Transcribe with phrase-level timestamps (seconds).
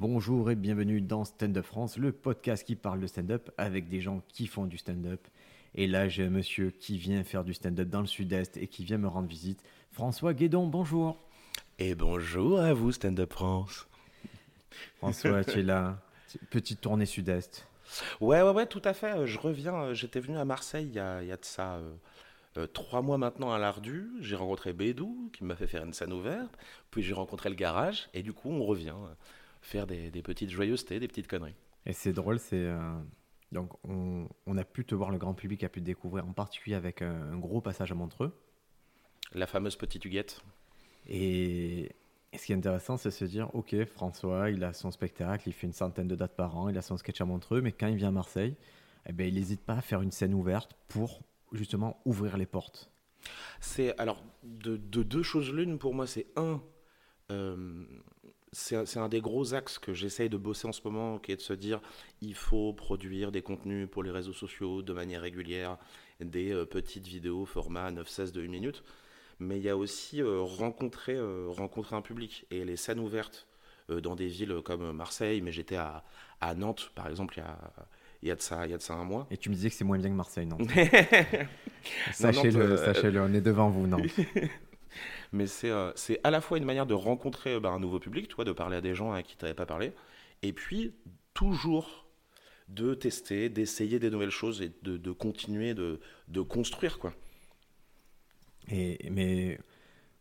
[0.00, 4.00] Bonjour et bienvenue dans Stand Up France, le podcast qui parle de stand-up avec des
[4.00, 5.20] gens qui font du stand-up.
[5.74, 8.82] Et là, j'ai un monsieur qui vient faire du stand-up dans le sud-est et qui
[8.82, 9.62] vient me rendre visite.
[9.92, 11.18] François Guédon, bonjour.
[11.78, 13.86] Et bonjour à vous, Stand Up France.
[14.96, 16.00] François, tu es là.
[16.48, 17.68] Petite tournée sud-est.
[18.22, 19.26] Ouais, ouais, ouais, tout à fait.
[19.26, 19.92] Je reviens.
[19.92, 21.92] J'étais venu à Marseille il y a, il y a de ça euh,
[22.56, 24.08] euh, trois mois maintenant à l'Ardu.
[24.20, 26.56] J'ai rencontré Bédou qui m'a fait faire une scène ouverte.
[26.90, 28.08] Puis j'ai rencontré le garage.
[28.14, 29.14] Et du coup, on revient euh,
[29.60, 31.56] faire des, des petites joyeusetés, des petites conneries.
[31.86, 32.56] Et c'est drôle, c'est.
[32.56, 32.98] euh,
[33.52, 36.32] Donc, on, on a pu te voir, le grand public a pu te découvrir, en
[36.32, 38.32] particulier avec un, un gros passage à Montreux.
[39.32, 40.42] La fameuse petite huguette.
[41.08, 41.90] Et,
[42.32, 45.48] et ce qui est intéressant, c'est de se dire ok, François, il a son spectacle,
[45.48, 47.72] il fait une centaine de dates par an, il a son sketch à Montreux, mais
[47.72, 48.56] quand il vient à Marseille,
[49.06, 51.22] eh ben, il n'hésite pas à faire une scène ouverte pour
[51.52, 52.92] justement ouvrir les portes.
[53.60, 56.06] C'est alors de, de deux choses l'une pour moi.
[56.06, 56.62] C'est un,
[57.30, 57.84] euh,
[58.52, 61.40] c'est un- des gros axes que j'essaye de bosser en ce moment, qui est de
[61.40, 61.80] se dire
[62.20, 65.78] il faut produire des contenus pour les réseaux sociaux de manière régulière,
[66.20, 68.82] des euh, petites vidéos format 9-16 de 1 minute.
[69.38, 73.46] Mais il y a aussi euh, rencontrer, euh, rencontrer un public et les scènes ouvertes
[73.88, 75.40] dans des villes comme Marseille.
[75.40, 76.04] Mais j'étais à,
[76.40, 77.58] à Nantes par exemple il y a,
[78.22, 79.26] il y a de ça, il y a de ça un mois.
[79.30, 80.66] Et tu me disais que c'est moins bien que Marseille, non Non,
[82.12, 83.98] Sachez-le, sachez-le, on est devant vous, non
[85.32, 87.98] Mais c'est euh, c'est à la fois une manière de rencontrer euh, bah, un nouveau
[87.98, 89.92] public, tu de parler à des gens à qui tu n'avais pas parlé,
[90.42, 90.94] et puis
[91.34, 92.06] toujours
[92.68, 97.12] de tester, d'essayer des nouvelles choses et de, continuer de, de construire, quoi.
[98.70, 99.58] Et, mais,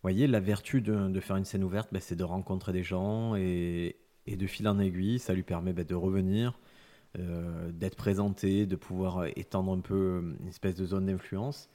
[0.01, 3.35] voyez, la vertu de, de faire une scène ouverte, ben, c'est de rencontrer des gens
[3.35, 6.59] et, et de fil en aiguille, ça lui permet ben, de revenir,
[7.17, 11.69] euh, d'être présenté, de pouvoir étendre un peu une espèce de zone d'influence,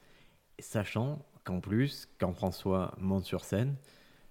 [0.59, 3.75] sachant qu'en plus, quand François monte sur scène,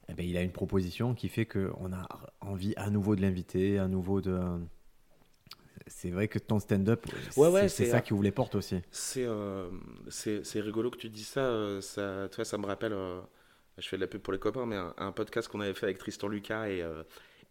[0.09, 2.07] eh ben, il a une proposition qui fait qu'on a
[2.43, 4.39] envie à nouveau de l'inviter, à nouveau de...
[5.87, 8.81] C'est vrai que ton stand-up, Ouais, ouais, c'est ça qui ouvre les portes aussi.
[8.91, 9.69] C'est euh,
[10.55, 13.21] rigolo que tu dis ça, euh, ça, tu vois, ça me rappelle, euh,
[13.79, 15.85] je fais de la pub pour les copains, mais un, un podcast qu'on avait fait
[15.87, 17.03] avec Tristan Lucas et, euh,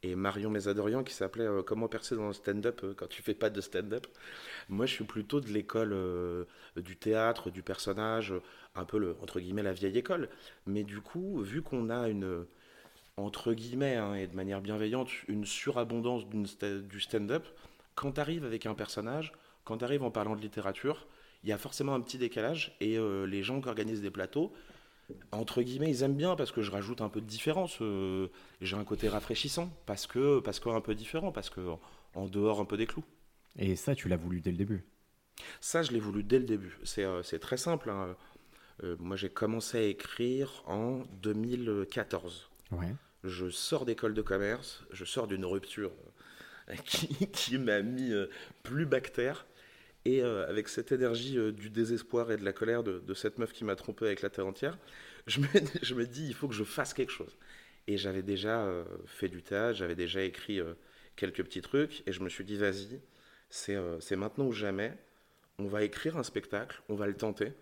[0.04, 3.34] et Marion Mésadorian qui s'appelait euh, Comment percer dans le stand-up euh, quand tu fais
[3.34, 4.06] pas de stand-up.
[4.70, 6.44] Moi, je suis plutôt de l'école euh,
[6.76, 8.34] du théâtre, du personnage,
[8.76, 10.30] un peu le, entre guillemets la vieille école.
[10.68, 12.46] Mais du coup, vu qu'on a une,
[13.18, 17.46] entre guillemets, hein, et de manière bienveillante, une surabondance du stand-up,
[17.96, 19.32] quand tu arrives avec un personnage,
[19.64, 21.08] quand tu arrives en parlant de littérature,
[21.44, 22.98] il y a forcément un petit décalage et
[23.28, 24.54] les gens qui organisent des plateaux,
[25.32, 27.78] entre guillemets, ils aiment bien parce que je rajoute un peu de différence.
[27.82, 28.28] euh,
[28.62, 31.62] J'ai un côté rafraîchissant parce que parce qu'un peu différent, parce que
[32.16, 33.04] en dehors un peu des clous.
[33.58, 34.84] Et ça, tu l'as voulu dès le début?
[35.62, 36.78] Ça, je l'ai voulu dès le début.
[36.84, 37.90] C'est euh, très simple.
[37.90, 38.16] hein.
[38.84, 42.50] Euh, moi, j'ai commencé à écrire en 2014.
[42.72, 42.94] Ouais.
[43.24, 45.92] Je sors d'école de commerce, je sors d'une rupture
[46.86, 48.12] qui, qui m'a mis
[48.64, 49.46] plus bactère.
[50.06, 53.54] Et euh, avec cette énergie euh, du désespoir et de la colère de, cette meuf
[53.54, 54.78] qui m'a trompé avec la terre entière,
[55.28, 57.38] je me, dis, il faut que je fasse quelque chose.
[57.88, 60.60] Et j'avais déjà euh, fait du théâtre, j'avais déjà écrit
[61.16, 63.00] quelques petits trucs, et je me suis dit, vas-y,
[63.50, 64.98] c'est maintenant ou jamais,
[65.60, 67.54] on va écrire un spectacle, on va le tenter,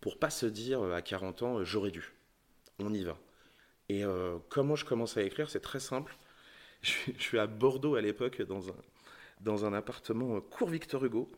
[0.00, 2.12] pour pas se dire à 40 ans, j'aurais dû.
[2.78, 3.18] On y va.
[3.88, 4.02] Et
[4.48, 6.16] comment je commence à écrire, c'est très simple.
[6.82, 8.76] Je, suis- à Bordeaux à l'époque dans un,
[9.40, 11.30] dans un appartement cours Victor Hugo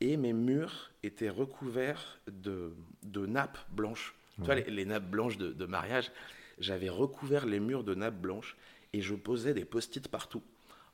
[0.00, 2.72] et mes murs étaient recouverts de,
[3.02, 4.14] de nappes blanches.
[4.36, 6.12] Tu vois, les, les nappes blanches de, de mariage,
[6.58, 8.56] j'avais recouvert les murs de nappes blanches
[8.92, 10.42] et je posais des post-it partout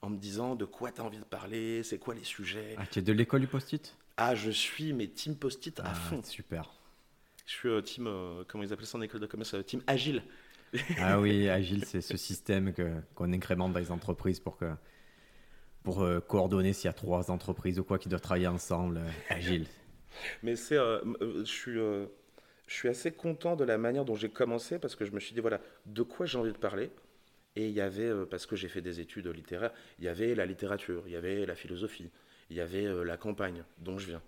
[0.03, 2.75] en me disant de quoi tu as envie de parler, c'est quoi les sujets?
[2.79, 3.95] Ah, tu es de l'école du post-it?
[4.17, 6.23] Ah, je suis mes team post-it à Ah, fond.
[6.23, 6.71] Super.
[7.47, 9.83] Je suis euh, team, euh, comment ils appellent ça en école de commerce, euh, team
[9.87, 10.23] agile.
[10.99, 14.71] Ah oui, Agile, c'est ce système qu'on incrémente dans les entreprises pour, que,
[15.85, 18.97] pour euh, coordonner s'il y a trois entreprises ou quoi qui doivent travailler ensemble.
[18.97, 19.67] euh, Agile.
[20.43, 22.09] Mais c'est, euh, je suis, je
[22.69, 25.41] suis assez content de la manière dont j'ai commencé parce que je me suis dit
[25.41, 26.91] voilà de quoi j'ai envie de parler.
[27.57, 30.45] Et il y avait parce que j'ai fait des études littéraires, il y avait la
[30.45, 32.11] littérature, il y avait la philosophie,
[32.51, 34.23] il y avait la campagne dont je viens.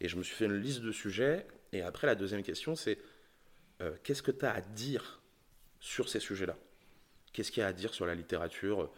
[0.00, 1.46] Et je me suis fait une liste de sujets.
[1.72, 2.98] Et après la deuxième question c'est
[4.02, 5.20] qu'est-ce que tu as à dire
[5.78, 6.56] sur ces sujets-là?
[7.32, 8.90] Qu'est-ce qu'il y a à dire sur la littérature?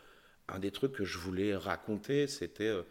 [0.48, 2.82] Un des trucs que je voulais raconter, c'était euh,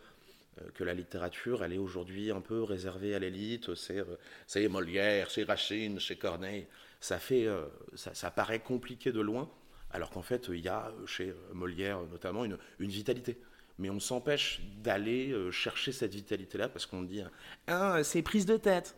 [0.62, 3.76] euh, que la littérature, elle est aujourd'hui un peu réservée à l'élite.
[3.76, 6.68] C'est euh, Molière, c'est Racine, c'est Corneille.
[7.00, 7.48] Ça, fait,
[7.96, 9.52] ça, ça paraît compliqué de loin,
[9.92, 13.38] alors qu'en fait, il y a chez Molière notamment une, une vitalité.
[13.78, 17.22] Mais on s'empêche d'aller chercher cette vitalité-là parce qu'on dit
[17.68, 18.96] Ah, c'est prise de tête.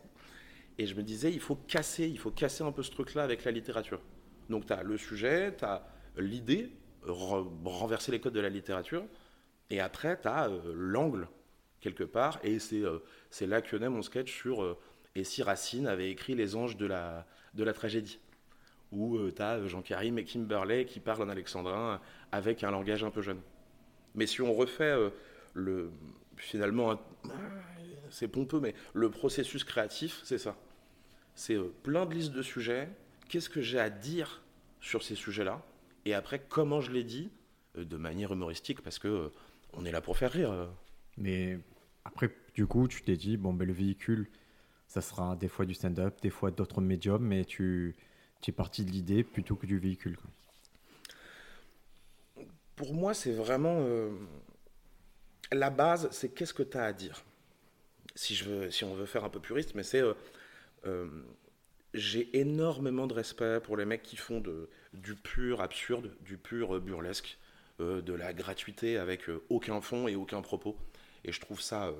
[0.78, 3.44] Et je me disais, il faut casser, il faut casser un peu ce truc-là avec
[3.44, 4.00] la littérature.
[4.50, 5.84] Donc tu as le sujet, tu as
[6.16, 6.70] l'idée,
[7.06, 9.04] re- renverser les codes de la littérature,
[9.70, 11.28] Et après, tu as l'angle,
[11.80, 12.82] quelque part, et c'est
[13.30, 14.78] c'est là que naît mon sketch sur
[15.16, 18.20] et si Racine avait écrit Les anges de la, de la tragédie
[18.92, 22.00] où tu as Jean-Karim et Kimberley qui parlent en alexandrin
[22.32, 23.40] avec un langage un peu jeune.
[24.14, 24.94] Mais si on refait
[25.54, 25.90] le,
[26.36, 27.00] finalement,
[28.10, 30.56] c'est pompeux, mais le processus créatif, c'est ça.
[31.34, 32.88] C'est plein de listes de sujets.
[33.28, 34.42] Qu'est-ce que j'ai à dire
[34.80, 35.62] sur ces sujets-là?
[36.06, 37.30] Et après, comment je les dis
[37.74, 39.32] de manière humoristique, parce que
[39.74, 40.70] on est là pour faire rire.
[41.18, 41.58] Mais
[42.04, 44.28] après, du coup, tu t'es dit, bon, ben, le véhicule,
[44.86, 47.96] ça sera des fois du stand-up, des fois d'autres médiums, mais tu,
[48.40, 50.16] tu es parti de l'idée plutôt que du véhicule.
[52.76, 53.78] Pour moi, c'est vraiment.
[53.80, 54.10] Euh,
[55.52, 57.24] la base, c'est qu'est-ce que tu as à dire
[58.14, 60.02] si, je veux, si on veut faire un peu puriste, mais c'est.
[60.02, 60.14] Euh,
[60.86, 61.08] euh,
[61.94, 66.80] j'ai énormément de respect pour les mecs qui font de, du pur absurde, du pur
[66.80, 67.38] burlesque,
[67.78, 70.76] de la gratuité avec aucun fond et aucun propos.
[71.24, 71.92] Et je trouve ça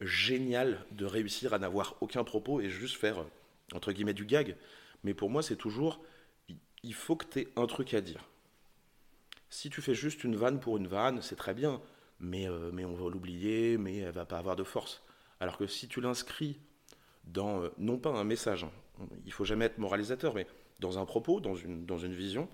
[0.00, 3.24] génial de réussir à n'avoir aucun propos et juste faire,
[3.72, 4.56] entre guillemets, du gag.
[5.04, 6.00] Mais pour moi, c'est toujours,
[6.82, 8.24] il faut que tu aies un truc à dire.
[9.50, 11.80] Si tu fais juste une vanne pour une vanne, c'est très bien,
[12.20, 15.02] mais, euh, mais on va l'oublier, mais elle va pas avoir de force.
[15.40, 16.58] Alors que si tu l'inscris
[17.24, 18.72] dans, euh, non pas un message, hein,
[19.24, 20.46] il faut jamais être moralisateur, mais
[20.78, 22.48] dans un propos, dans une, dans une vision,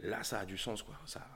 [0.00, 0.98] là, ça a du sens, quoi.
[1.06, 1.26] Ça,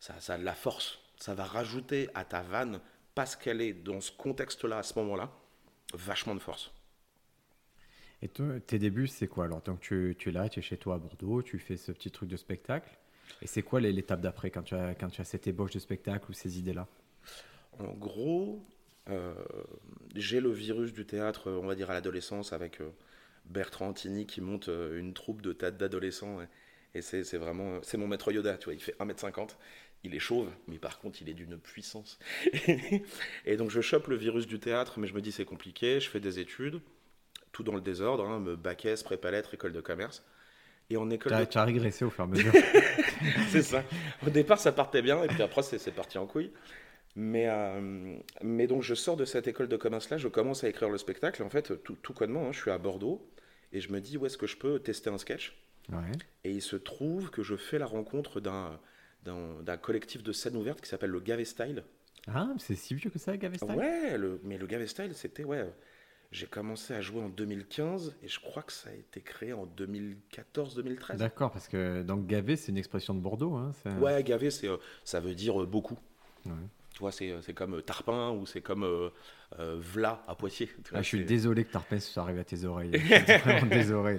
[0.00, 0.98] ça, ça a de la force.
[1.16, 2.80] Ça va rajouter à ta vanne
[3.14, 5.30] parce qu'elle est dans ce contexte-là, à ce moment-là,
[5.94, 6.72] vachement de force.
[8.22, 9.62] Et toi, tes débuts, c'est quoi alors?
[9.62, 12.10] Donc tu, tu, es là, tu es chez toi à Bordeaux, tu fais ce petit
[12.10, 12.96] truc de spectacle.
[13.42, 16.30] Et c'est quoi l'étape d'après quand, tu as, quand tu as cette ébauche de spectacle
[16.30, 16.86] ou ces idées-là?
[17.78, 18.64] En gros,
[19.08, 19.34] euh,
[20.14, 22.90] j'ai le virus du théâtre, on va dire à l'adolescence, avec euh,
[23.48, 26.40] Bertrand Antini qui monte euh, une troupe de tas d'adolescents.
[26.94, 29.50] Et, et c'est vraiment, c'est mon maître Yoda, tu vois, il fait 1m50
[30.06, 32.18] il est chauve, mais par contre, il est d'une puissance.
[33.44, 36.00] et donc, je chope le virus du théâtre, mais je me dis, c'est compliqué.
[36.00, 36.80] Je fais des études,
[37.52, 40.24] tout dans le désordre, hein, me bac S, prépa lettres, école de commerce.
[40.88, 41.32] Et en école.
[41.48, 42.52] Tu as, régressé au fur et à mesure.
[43.48, 43.82] c'est ça.
[44.24, 46.52] Au départ, ça partait bien, et puis après, c'est parti en couille.
[47.16, 50.90] Mais, euh, mais donc, je sors de cette école de commerce-là, je commence à écrire
[50.90, 51.42] le spectacle.
[51.42, 53.26] En fait, tout, tout connement, hein, je suis à Bordeaux,
[53.76, 55.56] et je me dis, où est-ce que je peux tester un sketch?
[56.44, 58.80] Et il se trouve que je fais la rencontre d'un
[59.22, 61.82] d'un collectif de scène ouverte qui s'appelle le Gavé Style.
[62.28, 63.74] Ah, c'est si vieux que ça, Gavé Style?
[63.74, 65.42] Ouais, mais le Gavé Style, c'était.
[65.42, 65.66] Ouais,
[66.32, 69.66] j'ai commencé à jouer en 2015 et je crois que ça a été créé en
[69.66, 71.16] 2014-2013.
[71.16, 73.54] D'accord, parce que donc Gavé, c'est une expression de Bordeaux.
[73.54, 75.98] Hein, ouais, Gavé, euh, ça veut dire euh, beaucoup.
[76.96, 79.10] Tu vois, c'est, comme euh, Tarpin ou c'est comme
[79.58, 80.70] Vla à Poitiers.
[80.92, 82.90] Ah, je suis désolé que Tarpin soit arrivé à tes oreilles.
[82.92, 84.18] Je suis vraiment désolé.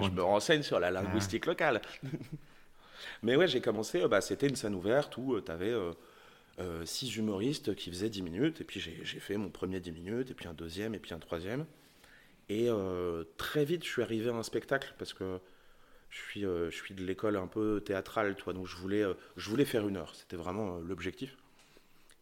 [0.00, 1.50] je me renseigne sur la linguistique ah.
[1.50, 1.82] locale.
[3.22, 6.84] Mais ouais, j'ai commencé, euh, bah, c'était une scène ouverte où euh, tu avais euh,
[6.84, 10.34] six humoristes qui faisaient 10 minutes, et puis j'ai fait mon premier 10 minutes, et
[10.34, 11.66] puis un deuxième, et puis un troisième.
[12.48, 12.68] Et
[13.36, 15.38] très vite, je suis arrivé à un spectacle, parce que
[16.10, 19.04] je suis, je suis de l'école un peu théâtrale, toi, donc je voulais,
[19.36, 21.36] je voulais faire une heure, c'était vraiment l'objectif.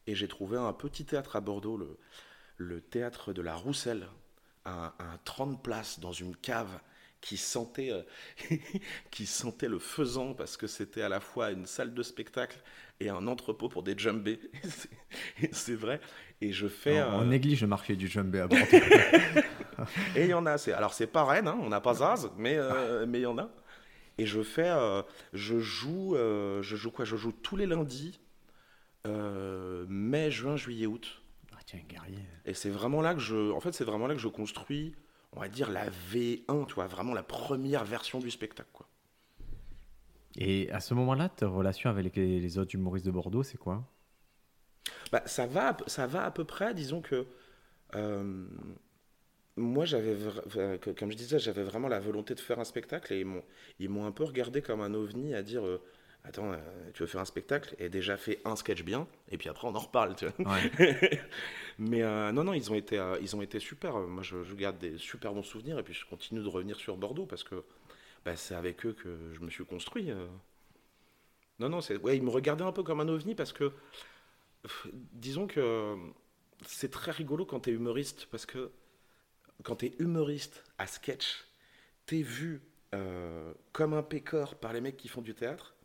[0.07, 1.99] Et j'ai trouvé un petit théâtre à Bordeaux, le,
[2.57, 4.07] le théâtre de la Rousselle,
[4.65, 6.81] un, un 30 places dans une cave
[7.27, 8.03] qui sentait, euh,
[9.11, 12.59] qui sentait le faisant parce que c'était à la fois une salle de spectacle
[13.01, 14.39] et un entrepôt pour des jumbés.
[15.53, 16.01] c'est vrai.
[16.41, 17.03] Et je fais.
[17.03, 18.67] On, néglige le marché du jumbé à Bordeaux.
[20.17, 20.57] et il y en a.
[20.71, 23.39] Alors, c'est pas Rennes, hein, on n'a pas Zaz, mais euh, mais il y en
[23.39, 23.51] a.
[24.19, 24.69] Et je fais.
[24.69, 26.15] Euh, je joue.
[26.17, 27.05] je joue quoi?
[27.05, 28.21] Je joue tous les lundis,
[29.89, 31.23] mai, juin, juillet, août.
[31.53, 32.19] Ah, tiens, guerrier.
[32.45, 33.53] Et c'est vraiment là que je.
[33.53, 34.95] En fait, c'est vraiment là que je construis
[35.37, 38.71] on va dire, la V1, tu vois, vraiment la première version du spectacle.
[38.73, 38.89] Quoi.
[40.37, 43.85] Et à ce moment-là, ta relation avec les, autres humoristes de Bordeaux, c'est quoi?
[45.13, 47.27] Bah, ça, va, ça va à peu près, disons que.
[47.95, 48.47] Euh,
[49.57, 50.17] moi, j'avais,
[50.99, 53.25] comme je disais, j'avais vraiment la volonté de faire un spectacle et
[53.79, 55.83] ils m'ont un peu regardé comme un ovni à dire euh,
[56.27, 56.57] attends, euh,
[56.95, 57.75] tu veux faire un spectacle?
[57.79, 60.57] Et déjà fait un sketch bien, et puis après on en reparle, tu vois.
[61.79, 63.99] Mais euh, non, non, ils ont été, euh, ils ont été super.
[63.99, 67.27] Moi, je, garde des super bons souvenirs, et puis je continue de revenir sur Bordeaux
[67.27, 67.65] parce que
[68.25, 70.11] bah, c'est avec eux que je me suis construit.
[71.59, 73.73] Non, non, c'est, ouais, ils me regardaient un peu comme un ovni parce que,
[75.13, 75.97] disons que
[76.67, 78.71] c'est très rigolo quand tu es humoriste parce que
[79.63, 81.45] quand tu es humoriste à sketch,
[82.07, 82.63] tu es vu
[83.73, 85.76] comme un pécor par les mecs qui font du théâtre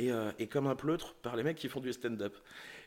[0.00, 2.36] euh, et, comme un pleutre par les mecs qui font du stand-up.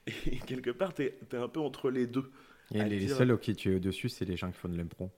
[0.07, 0.11] Et
[0.47, 2.31] quelque part, tu es, un peu entre les deux.
[2.73, 5.09] Et les, seuls auxquels tu es au-dessus, c'est les gens qui font de l'impro.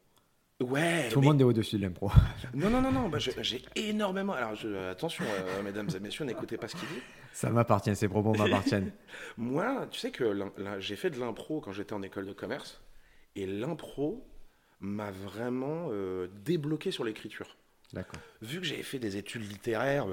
[0.62, 1.08] Ouais.
[1.10, 2.12] Tout le mais- monde est au-dessus de l'impro.
[2.54, 3.10] Non, non, non, non.
[3.10, 4.34] bah, j'ai énormément.
[4.34, 7.02] Alors, je- attention, euh, mesdames et messieurs, n'écoutez pas ce qu'il dit.
[7.32, 8.92] Ça m'appartient, ces propos m'appartiennent.
[9.38, 12.82] Moi, tu sais que j'ai fait de l'impro quand j'étais en école de commerce.
[13.36, 14.28] Et l'impro
[14.82, 17.56] m'a vraiment euh, débloqué sur l'écriture.
[17.94, 18.22] D'accord.
[18.42, 20.08] Vu que j'avais fait des études littéraires,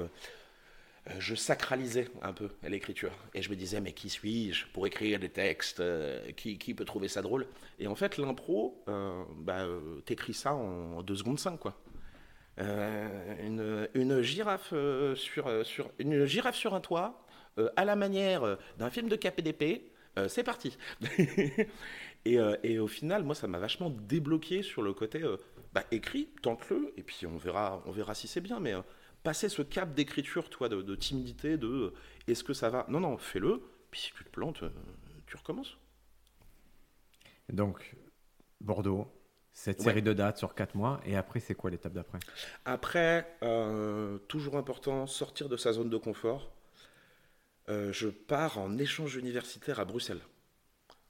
[1.19, 3.11] je sacralisais un peu l'écriture.
[3.33, 7.07] Et je me disais, mais qui suis-je pour écrire des textes euh, qui, peut trouver
[7.07, 7.47] ça drôle?
[7.79, 11.79] Et en fait, l'impro, euh, bah, euh, t'écris ça en 2 secondes 5, quoi.
[12.59, 17.23] Euh, une, girafe euh, sur, euh, sur une girafe sur un toit
[17.59, 20.75] euh, à la manière euh, d'un film de KPDP euh, c'est parti
[22.25, 25.37] et, euh, au final moi ça m'a vachement débloqué sur le côté euh,
[25.71, 28.81] bah, écrit tente-le et puis on verra on verra si c'est bien mais euh,
[29.27, 31.93] passer ce cap d'écriture toi de, de timidité de euh,
[32.27, 32.85] est-ce que ça va?
[32.89, 34.69] Non non fais-le puis si tu te plantes euh,
[35.27, 35.77] tu recommences
[37.49, 37.95] Donc,
[38.61, 39.07] Bordeaux,
[39.53, 39.85] cette Ouais.
[39.85, 40.99] série de dates sur 4 mois.
[41.05, 42.19] Et après, c'est quoi l'étape d'après?
[42.65, 46.51] Après, euh, toujours important, sortir de sa zone de confort.
[47.69, 50.21] Euh, je pars en échange universitaire à Bruxelles.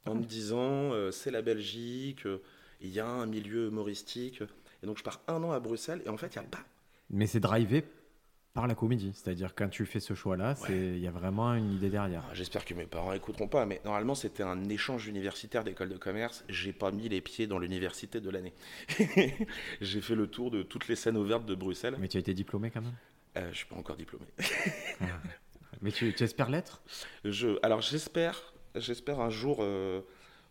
[0.06, 2.24] En me disant, euh, c'est la Belgique,
[2.82, 4.44] il y a un milieu humoristique.
[4.84, 6.02] Et donc, je pars un an à Bruxelles.
[6.06, 6.66] Et en fait, il n'y a pas.
[7.10, 7.84] Mais c'est drivé
[8.58, 9.12] par la comédie.
[9.14, 12.24] C'est-à-dire, quand tu fais ce choix-là, il y a vraiment une idée derrière.
[12.28, 15.98] Ah, J'espère que mes parents écouteront pas, mais normalement, c'était un échange universitaire d'école de
[15.98, 16.44] commerce.
[16.50, 18.54] J'ai pas mis les pieds dans l'université de l'année.
[19.82, 21.98] J'ai fait le tour de toutes les scènes ouvertes de Bruxelles.
[22.00, 22.96] Mais tu as été diplômé quand même?
[23.38, 24.26] Euh, je suis pas encore diplômé.
[25.84, 26.82] Mais tu, tu espères l'être?
[27.26, 30.02] Je, alors j'espère, j'espère un jour, euh,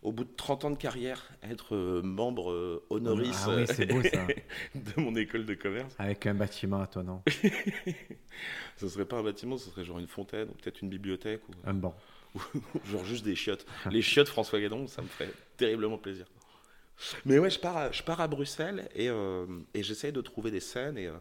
[0.07, 3.85] au bout de 30 ans de carrière, être euh, membre euh, honoris Ah oui, c'est
[3.85, 4.25] beau ça.
[4.75, 5.93] de mon école de commerce.
[5.99, 7.21] Avec un bâtiment à toi, non
[8.77, 11.51] Ce serait pas un bâtiment, ce serait genre une fontaine, ou peut-être une bibliothèque, ou,
[11.65, 11.93] Un banc.
[12.35, 12.39] ou
[12.89, 13.65] genre juste des chiottes.
[13.91, 16.25] Les chiottes François Guédon, ça me ferait terriblement plaisir.
[17.25, 20.51] Mais ouais, je pars à, je pars à Bruxelles et, euh, et j'essaye de trouver
[20.51, 20.97] des scènes.
[20.97, 21.17] Et, euh,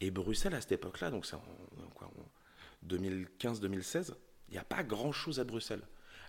[0.00, 1.38] et Bruxelles, à cette époque-là, donc c'est en,
[1.84, 4.14] en quoi, en 2015-2016,
[4.48, 5.82] il n'y a pas grand-chose à Bruxelles.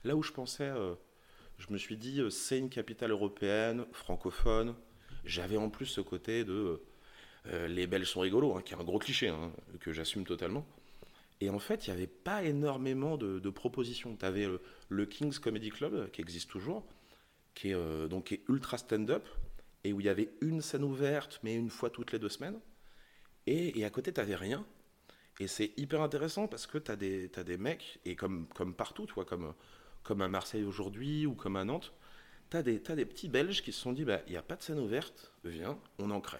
[0.03, 0.95] Là où je pensais, euh,
[1.59, 4.75] je me suis dit, euh, c'est une capitale européenne, francophone.
[5.25, 6.81] J'avais en plus ce côté de
[7.47, 10.65] euh, les Belges sont rigolos, hein, qui est un gros cliché, hein, que j'assume totalement.
[11.41, 14.15] Et en fait, il n'y avait pas énormément de, propositions.
[14.15, 14.47] Tu avais
[14.89, 16.85] le King's Comedy Club, euh, qui existe toujours,
[17.55, 19.27] qui est, euh, donc, qui est ultra stand-up,
[19.83, 22.59] et où il y avait une scène ouverte, mais une fois toutes les deux semaines.
[23.47, 24.65] Et, à côté, tu n'avais rien.
[25.39, 29.25] Et c'est hyper intéressant parce que tu as des mecs, et comme, comme partout, toi,
[29.25, 29.53] comme,
[30.03, 31.93] comme à Marseille aujourd'hui ou comme à Nantes,
[32.49, 34.41] tu as, des t'as des petits Belges qui se sont dit bah, il n'y a
[34.41, 36.39] pas de scène ouverte, viens, on en crée.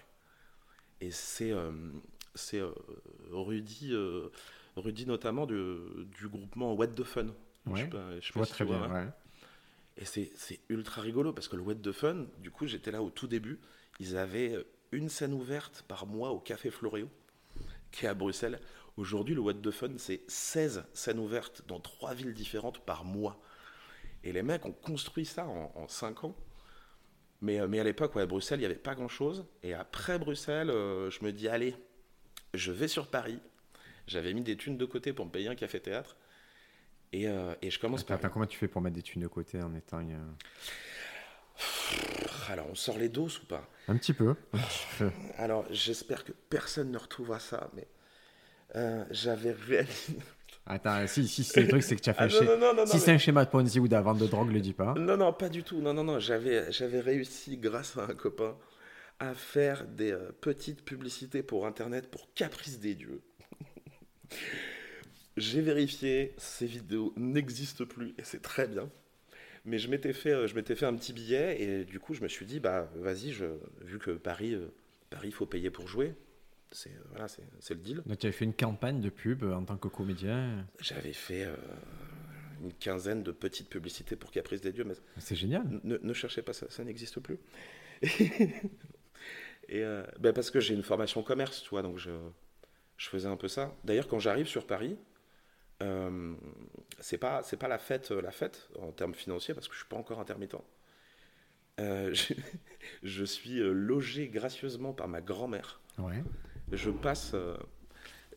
[1.00, 1.72] Et c'est euh,
[2.54, 2.72] euh,
[3.32, 4.28] Rudy, euh,
[4.76, 5.54] Rudy notamment du,
[6.18, 7.28] du groupement What the Fun.
[7.66, 8.90] Je Ouais, sais pas- je sais Je pas vois si très bien.
[8.92, 9.08] ouais.
[9.98, 13.10] Et c'est ultra rigolo parce que le What the Fun, du coup, j'étais là au
[13.10, 13.58] tout début.
[13.98, 14.56] Ils avaient
[14.92, 17.08] une scène ouverte par mois au Café Floréo,
[17.92, 18.60] qui est à Bruxelles.
[18.96, 23.38] Aujourd'hui, le What the Fun, c'est 16 scènes ouvertes dans trois villes différentes par mois.
[24.24, 26.36] Et les mecs ont construit ça en, 5 ans.
[27.40, 29.46] Mais, euh, mais à l'époque, ouais, à Bruxelles, il n'y avait pas grand-chose.
[29.62, 31.74] Et après Bruxelles, euh, je me dis, allez,
[32.52, 33.40] je vais sur Paris.
[34.06, 36.16] J'avais mis des thunes de côté pour me payer un café-théâtre.
[37.12, 38.16] Et, euh, et je commence Attends, par...
[38.18, 40.00] attends, comment tu fais pour mettre des thunes de côté en étant.
[42.48, 43.68] Alors, on sort les doses ou pas?
[43.88, 44.34] Un petit peu.
[44.52, 45.10] un petit peu.
[45.36, 47.86] Alors, j'espère que personne ne retrouvera ça, mais
[48.76, 50.16] euh, j'avais réalisé.
[50.72, 52.74] Attends, si, si c'est le truc, c'est que tu as fait Ah, un non, non,
[52.74, 54.94] non, Si c'est un schéma de Ponzi ou de vente de drogue, le dis pas.
[54.94, 55.80] Non, non, pas du tout.
[55.80, 56.20] Non, non, non.
[56.20, 58.56] J'avais, j'avais réussi, grâce à un copain,
[59.18, 63.20] à faire des euh, petites publicités pour Internet pour Caprice des Dieux.
[65.36, 68.88] J'ai vérifié, ces vidéos n'existent plus et c'est très bien.
[69.64, 72.22] Mais je m'étais fait, euh, je m'étais fait un petit billet et du coup je
[72.22, 73.46] me suis dit bah vas-y, je,
[73.82, 74.72] vu que Paris, euh,
[75.10, 76.14] Paris, il faut payer pour jouer.
[76.72, 77.26] C'est euh, voilà,
[77.70, 78.02] le deal.
[78.06, 80.66] Donc tu avais fait une campagne de pub en tant que comédien.
[80.80, 81.56] J'avais fait euh,
[82.62, 85.64] une quinzaine de petites publicités pour Caprice des Dieux, mais C'est génial.
[85.82, 87.38] ne, ne cherchez pas ça, ça n'existe plus.
[89.68, 92.10] Et euh, ben parce que j'ai une formation commerce, tu vois, donc je,
[92.96, 93.74] je faisais un peu ça.
[93.84, 94.96] D'ailleurs, quand j'arrive sur Paris,
[95.82, 96.34] euh,
[96.98, 99.88] c'est pas c'est pas la fête la fête en termes financiers parce que je suis
[99.88, 100.56] pas encore intermittent.
[101.78, 102.34] Euh, je,
[103.02, 105.80] je suis logé gracieusement par ma grand-mère.
[105.98, 106.22] Ouais.
[106.72, 107.56] Je passe euh,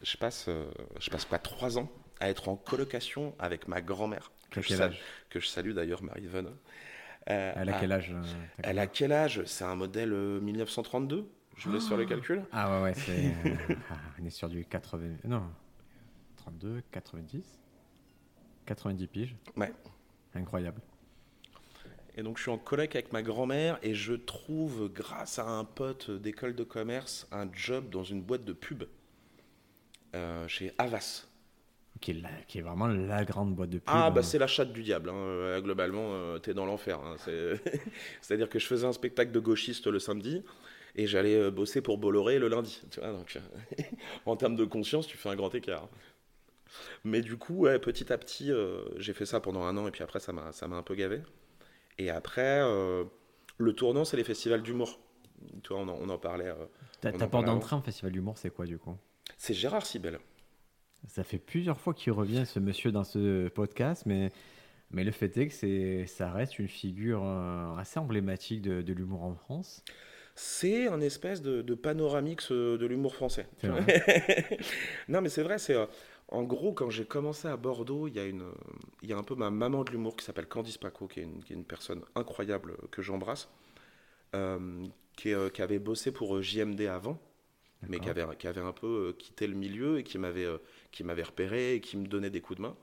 [0.02, 0.66] je passe euh,
[1.00, 4.92] je passe pas trois ans à être en colocation avec ma grand-mère que, je salue-
[4.94, 5.02] âge?
[5.30, 6.54] que je salue d'ailleurs Marie Venin.
[7.30, 8.13] Euh, Elle a à- quel âge
[8.63, 9.44] elle a quel âge?
[9.46, 12.44] C'est un modèle euh, 1932 Je vous laisse faire le calcul.
[12.52, 13.34] Ah ouais, ouais, c'est.
[13.92, 15.18] ah, on est sur du 80.
[15.25, 15.44] Non.
[16.38, 17.60] 32, 90
[18.66, 19.36] 90 piges.
[19.56, 19.72] Ouais.
[20.36, 20.82] Incroyable.
[22.15, 25.63] Et donc je suis en coloc avec ma grand-mère et je trouve, grâce à un
[25.63, 28.84] pote d'école de commerce, un job dans une boîte de pub
[30.15, 31.25] euh, chez Havas.
[32.01, 33.88] Qui est, la- qui est vraiment la grande boîte de pub.
[33.88, 34.24] Ah, bah hein.
[34.24, 35.10] c'est la chatte du diable.
[35.10, 35.15] hein.
[35.15, 37.00] Euh, Globalement, euh, t'es dans l'enfer.
[37.00, 37.15] hein.
[37.20, 37.62] C'est-
[38.22, 40.43] C'est-à-dire que je faisais un spectacle de gauchiste le samedi
[40.96, 42.82] et j'allais euh, bosser pour Bolloré le lundi.
[42.91, 43.84] Tu vois, donc, euh,
[44.25, 45.88] en termes de conscience, tu fais un grand écart.
[47.03, 49.91] Mais du coup, ouais, petit à petit, euh, j'ai fait ça pendant un an et
[49.91, 51.22] puis après, ça m'a un peu gavé.
[52.00, 53.04] Et après, euh,
[53.58, 55.00] le tournant, c'est les festivals d'humour.
[55.64, 56.48] Tu vois, on en, on en parlait.
[56.48, 56.66] euh,
[57.02, 57.54] Ta, on ta en porte parle avant.
[57.56, 58.96] d'entrée en festival d'humour, c'est quoi du coup?
[59.38, 60.20] C'est Gérard Sibel.
[61.08, 64.32] Ça fait plusieurs fois qu'il revient, ce monsieur, dans ce podcast, mais,
[64.92, 68.94] mais le fait est que c'est, ça reste une figure euh, assez emblématique de, de
[68.94, 69.84] l'humour en France.
[70.36, 73.48] C'est un espèce de, de panoramix de l'humour français.
[75.08, 75.76] Non, mais c'est vrai, c'est.
[76.30, 78.46] En gros, quand j'ai commencé à Bordeaux, il y, a une,
[79.01, 81.24] il y a un peu ma maman de l'humour qui s'appelle Candice Paco, qui est
[81.24, 83.50] une, qui est une personne incroyable que j'embrasse,
[84.34, 87.20] euh, qui, euh, qui avait bossé pour euh, JMD avant,
[87.88, 90.48] mais qui avait, qui avait un peu euh, quitté le milieu et qui m'avait
[90.92, 92.75] qui m'avait repéré et qui me donnait des coups de main.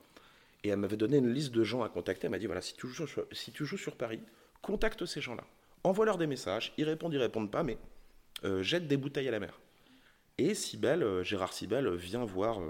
[0.62, 2.26] Et elle m'avait donné une liste de gens à contacter.
[2.26, 4.20] Elle m'a dit voilà, si tu joues sur, si tu joues sur Paris,
[4.60, 5.44] contacte ces gens-là.
[5.84, 6.74] Envoie-leur des messages.
[6.76, 7.78] Ils répondent, ils répondent pas, mais
[8.60, 9.58] jette des bouteilles à la mer.
[10.36, 12.60] Et Sibel, Gérard Sibel, vient voir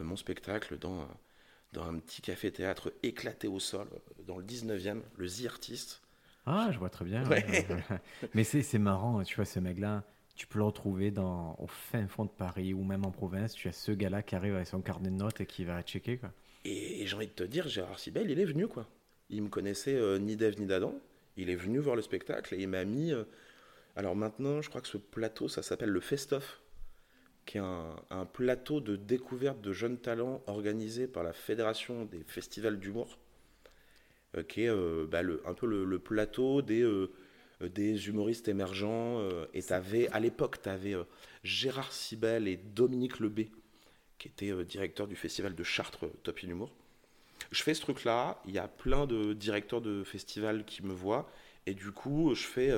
[0.00, 1.04] mon spectacle dans, euh,
[1.72, 6.02] dans un petit café-théâtre éclaté au sol, euh, dans le 19e, le The Artist.
[6.46, 7.26] Ah, je vois très bien.
[7.28, 7.44] Ouais.
[7.46, 7.66] ouais.
[8.34, 10.04] mais c'est, c'est marrant, tu vois, ce mec-là,
[10.34, 13.54] tu peux le retrouver dans, au fin fond de Paris ou même en province.
[13.54, 16.18] Tu as ce gars-là qui arrive avec son carnet de notes et qui va checker.
[16.18, 16.32] Quoi.
[16.64, 18.86] Et, et j'ai envie de te dire, Gérard Sibel, il est venu, quoi.
[19.30, 20.94] Il me connaissait euh, ni d'Ève ni d'Adam.
[21.36, 23.12] Il est venu voir le spectacle et il m'a mis.
[23.12, 23.24] euh,
[23.96, 26.60] alors maintenant, je crois que ce plateau, ça s'appelle le Festoff,
[27.48, 32.78] qui est un, plateau de découverte de jeunes talents organisé par la Fédération des festivals
[32.78, 33.18] d'humour,
[34.36, 37.10] euh, qui est euh, bah, un peu le, plateau des, euh,
[37.62, 39.26] des humoristes émergents.
[39.54, 40.94] et t'avais, à l'époque, tu avais
[41.42, 43.50] Gérard Sibel et Dominique Lebé,
[44.18, 46.70] qui était euh, directeur du festival de Chartres Top in Humour.
[47.50, 51.30] Je fais ce truc-là, il y a plein de directeurs de festivals qui me voient,
[51.64, 52.70] et du coup, je fais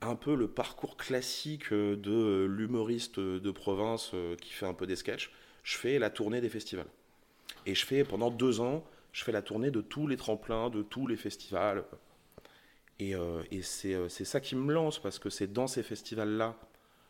[0.00, 4.74] un peu le parcours classique euh, de euh, l'humoriste euh, de province qui fait un
[4.74, 5.30] peu des sketchs.
[5.64, 6.86] Je fais la tournée des festivals.
[7.66, 10.82] Et je fais pendant deux ans, je fais la tournée de tous les tremplins, de
[10.82, 11.84] tous les festivals.
[13.00, 13.14] Et,
[13.62, 16.56] c'est ça qui me lance, parce que c'est dans ces festivals-là,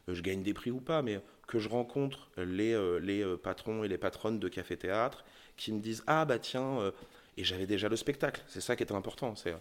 [0.08, 3.98] je gagne des prix ou pas, mais que je rencontre les, les patrons et les
[3.98, 5.24] patronnes de café-théâtre
[5.56, 6.92] qui me disent Ah bah tiens,
[7.36, 9.36] et j'avais déjà le spectacle, c'est ça qui était important.
[9.36, 9.54] c'est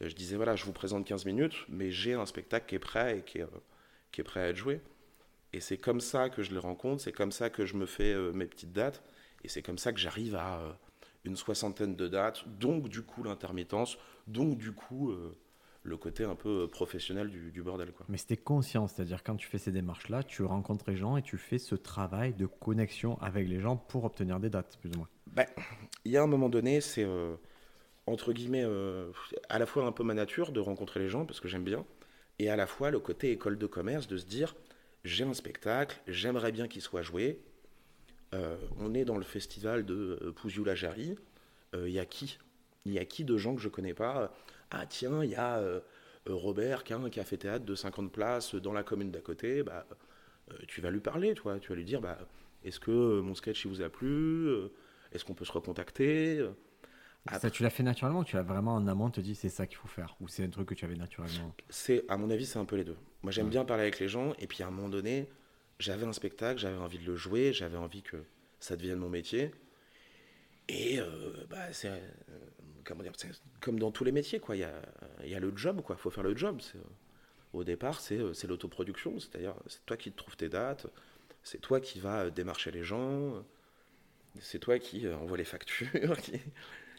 [0.00, 3.18] je disais Voilà, je vous présente 15 minutes, mais j'ai un spectacle qui est prêt
[3.18, 3.62] et qui est, euh,
[4.12, 4.80] qui est prêt à être joué.
[5.52, 8.12] Et c'est comme ça que je les rencontre, c'est comme ça que je me fais
[8.12, 9.02] euh, mes petites dates,
[9.44, 10.72] et c'est comme ça que j'arrive à euh,
[11.24, 15.12] une soixantaine de dates, donc du coup l'intermittence, donc du coup
[15.82, 17.92] le côté un peu professionnel du, du bordel.
[17.92, 18.06] Quoi.
[18.08, 21.38] Mais c'était conscient, c'est-à-dire quand tu fais ces démarches-là, tu rencontres les gens et tu
[21.38, 25.08] fais ce travail de connexion avec les gens pour obtenir des dates, plus ou moins.
[25.26, 25.46] Ben,
[26.04, 27.36] il y a un moment donné, c'est euh,
[28.08, 29.10] entre guillemets euh,
[29.48, 31.84] à la fois un peu ma nature de rencontrer les gens parce que j'aime bien,
[32.38, 34.54] et à la fois le côté école de commerce de se dire
[35.04, 37.40] j'ai un spectacle, j'aimerais bien qu'il soit joué.
[38.34, 41.16] Euh, on est dans le festival de euh, Pouziou-la-Jarry.
[41.74, 42.38] Euh, Il y a qui?
[42.84, 44.32] Il y a qui de gens que je connais pas?
[44.70, 45.62] Ah tiens, il y a
[46.26, 49.62] Robert qui a un café-théâtre de 50 places dans la commune d'à côté.
[49.62, 49.86] Bah,
[50.66, 51.58] tu vas lui parler, toi.
[51.58, 52.18] Tu vas lui dire bah,
[52.64, 54.50] est-ce que mon sketch il vous a plu?
[55.12, 56.46] Est-ce qu'on peut se recontacter?
[57.26, 59.48] Ah, Ça, tu l'as fait naturellement ou tu l'as vraiment en amont, te dis c'est
[59.50, 62.30] ça qu'il faut faire Ou c'est un truc que tu avais naturellement C'est, à mon
[62.30, 62.96] avis, c'est un peu les deux.
[63.22, 63.50] Moi, j'aime Ouais.
[63.50, 65.28] bien parler avec les gens, et puis à un moment donné,
[65.78, 68.16] j'avais un spectacle, j'avais envie de le jouer, j'avais envie que
[68.60, 69.50] ça devienne mon métier.
[70.68, 71.98] Et euh, bah, c'est, euh,
[72.84, 73.28] comment dire, c'est
[73.60, 74.56] comme dans tous les métiers, quoi.
[74.56, 74.72] Il y a,
[75.24, 75.96] y a le job, quoi.
[75.98, 76.60] Il faut faire le job.
[76.76, 76.78] Euh,
[77.52, 80.86] au départ, c'est, c'est l'autoproduction, c'est-à-dire c'est toi qui te trouves tes dates,
[81.42, 83.42] c'est toi qui vas démarcher les gens,
[84.40, 85.88] c'est toi qui envoie les factures.
[86.22, 86.40] qui-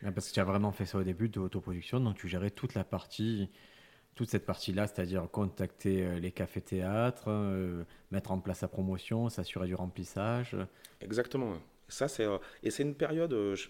[0.05, 2.51] Ah, Parce que tu as vraiment fait ça au début de l'autoproduction, donc tu gérais
[2.51, 3.49] toute la partie,
[4.15, 9.67] toute cette partie-là, c'est-à-dire contacter euh, les cafés-théâtres, euh, mettre en place la promotion, s'assurer
[9.67, 10.55] du remplissage.
[11.01, 11.57] Exactement.
[11.87, 13.67] Ça, c'est, euh, et c'est une période, je,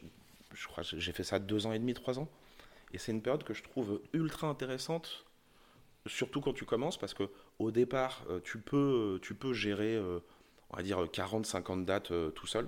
[0.53, 2.29] je crois que j'ai fait ça deux ans et demi, trois ans.
[2.93, 5.25] Et c'est une période que je trouve ultra intéressante,
[6.05, 9.99] surtout quand tu commences, parce que au départ, tu peux, tu peux gérer,
[10.71, 12.67] on va dire, 40-50 dates tout seul.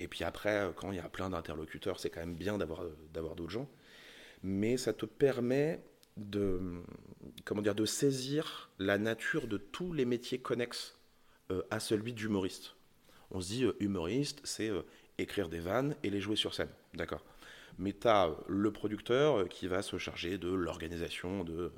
[0.00, 2.82] Et puis après, euh, quand il y a plein d'interlocuteurs, c'est quand même bien d'avoir,
[2.82, 3.68] euh, d'avoir d'autres gens.
[4.42, 5.82] Mais ça te permet
[6.16, 6.60] de,
[7.44, 10.98] comment dire, de saisir la nature de tous les métiers connexes
[11.50, 12.74] euh, à celui d'humoriste.
[13.30, 14.70] On se dit humoriste, c'est
[15.18, 16.68] écrire des vannes et les jouer sur scène.
[16.92, 17.24] D'accord?
[17.78, 21.72] Mais tu as le producteur qui va se charger de l'organisation, de,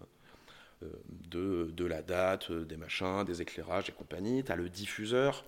[1.30, 4.44] de, de, la date, des machins, des éclairages et compagnie.
[4.44, 5.44] Tu as le diffuseur.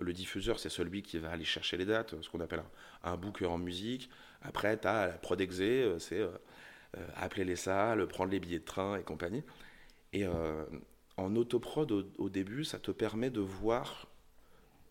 [0.00, 2.62] Le diffuseur, c'est celui qui va aller chercher les dates, ce qu'on appelle
[3.04, 4.10] un, un, booker en musique.
[4.42, 6.26] Après, tu as la Prodexé, c'est
[7.14, 9.44] appeler les salles, prendre les billets de train et compagnie.
[10.12, 10.24] Et
[11.16, 14.08] en autoprod, au, au, début, ça te permet de voir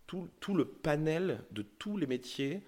[0.05, 2.61] tout, tout, le panel de tous les métiers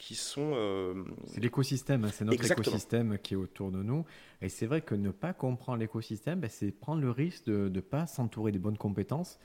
[0.00, 0.52] qui sont...
[0.54, 4.06] Euh, c'est l'écosystème, hein, c'est notre écosystème qui est autour de nous.
[4.40, 7.80] Et c'est vrai que ne pas comprendre l'écosystème, ben, c'est prendre le risque de ne
[7.80, 9.38] pas s'entourer des bonnes compétences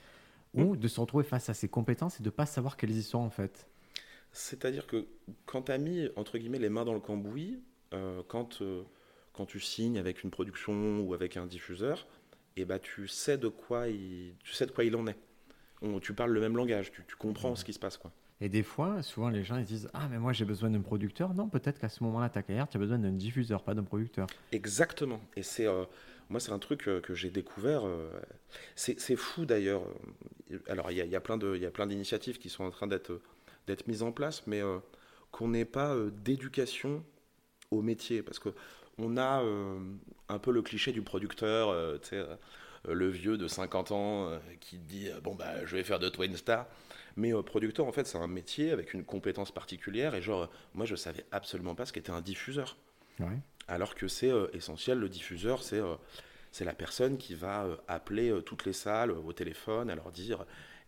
[0.54, 3.02] ou de se retrouver face à ces compétences et de ne pas savoir quelles y
[3.02, 3.68] sont en fait.
[4.32, 5.06] C'est-à-dire que
[5.46, 7.62] quand tu as mis, entre guillemets, les mains dans le cambouis,
[7.94, 8.82] euh, quand, euh,
[9.32, 12.06] quand tu signes avec une production ou avec un diffuseur,
[12.56, 15.16] et bah, tu, sais de quoi il, tu sais de quoi il en est.
[16.00, 17.96] tu parles le même langage, tu, comprends ce qui se passe.
[17.96, 18.10] quoi.
[18.40, 21.34] Et des fois, souvent les gens ils disent Ah, mais moi j'ai besoin d'un producteur.
[21.34, 24.26] Non, peut-être qu'à ce moment-là, ta carrière, tu as besoin d'un diffuseur, pas d'un producteur.
[24.52, 25.20] Exactement.
[25.36, 25.66] Et c'est.
[25.66, 25.84] Euh,
[26.28, 27.86] moi, c'est un truc euh, que j'ai découvert.
[27.86, 28.10] Euh,
[28.74, 29.82] c'est fou d'ailleurs.
[30.68, 33.20] Alors, il y, y, a plein d'initiatives qui sont en train d'être
[33.86, 34.62] mises en place, mais
[35.30, 37.04] qu'on n'ait pas d'éducation
[37.70, 38.22] au métier.
[38.22, 38.50] Parce que
[38.98, 39.78] on a euh,
[40.28, 42.36] un peu le cliché du producteur, euh, euh,
[42.88, 46.66] le vieux de 50 ans qui dit bon bah je vais faire de Twin Star.
[47.16, 50.94] Mais producteur en fait c'est un métier avec une compétence particulière et genre moi je
[50.94, 52.76] savais absolument pas ce qu'était un diffuseur.
[53.68, 55.80] Alors que c'est essentiel le diffuseur c'est
[56.52, 60.44] c'est la personne qui va appeler toutes les salles au téléphone à leur dire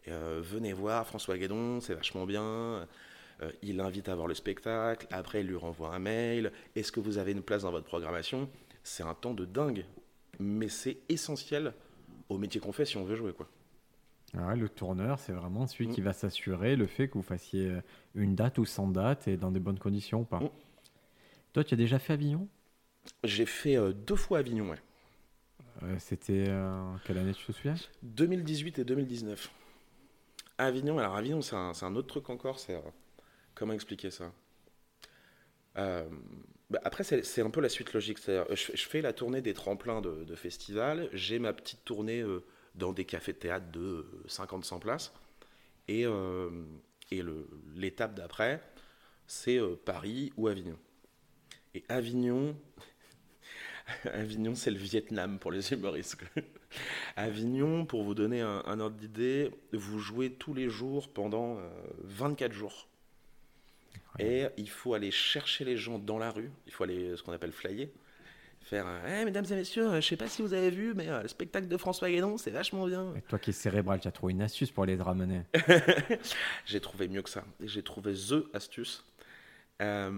[0.06, 2.86] venez voir François Guédon, c'est vachement bien.
[3.42, 7.00] Euh, il invite à voir le spectacle, après il lui renvoie un mail, est-ce que
[7.00, 8.48] vous avez une place dans votre programmation?
[8.82, 9.84] C'est un temps de dingue,
[10.40, 11.72] mais c'est essentiel
[12.28, 13.32] au métier qu'on fait si on veut jouer.
[13.32, 13.48] quoi.
[14.36, 15.94] Ah le tourneur, c'est vraiment celui mm.
[15.94, 17.80] qui va s'assurer le fait que vous fassiez euh,
[18.14, 20.40] une date ou sans date et dans des bonnes conditions ou pas?
[20.40, 20.50] Mm.
[21.52, 22.48] Toi, tu as déjà fait Avignon?
[23.24, 24.78] J'ai fait euh, deux fois Avignon, ouais.
[25.98, 26.50] C'était
[27.04, 27.76] quelle année tu te souviens?
[28.02, 29.48] 2018 et 2019.
[30.58, 32.58] Avignon, alors Avignon, c'est un, un, autre truc encore.
[32.58, 32.76] C'est
[33.58, 34.32] Comment expliquer ça?
[35.78, 36.08] Euh,
[36.70, 38.18] bah, Après, c'est un peu la suite logique.
[38.24, 41.08] Je, je, fais la tournée des tremplins de, festivals.
[41.12, 42.44] J'ai ma petite tournée euh,
[42.76, 45.12] dans des cafés-théâtres de 50-100 euh, places.
[45.88, 46.04] Et,
[47.10, 47.22] et
[47.74, 48.62] l'étape d'après,
[49.26, 50.78] c'est Paris ou Avignon.
[51.74, 52.54] Et Avignon,
[54.12, 56.18] Avignon, c'est le Vietnam pour les humoristes.
[57.16, 61.58] Avignon, pour vous donner un, un ordre d'idée, vous jouez tous les jours pendant
[62.04, 62.88] 24 jours.
[64.18, 66.50] Et il faut aller chercher les gens dans la rue.
[66.66, 67.88] Il faut aller, ce qu'on appelle flyer.
[68.62, 71.28] Faire, hey, mesdames et messieurs, je sais pas si vous avez vu, mais euh, le
[71.28, 73.14] spectacle de François Guédon, c'est vachement bien.
[73.16, 75.42] Et toi qui es cérébral, tu as trouvé une astuce pour les ramener.
[76.66, 77.44] J'ai trouvé mieux que ça.
[77.62, 79.06] J'ai trouvé THE astuce.
[79.80, 80.10] Euh,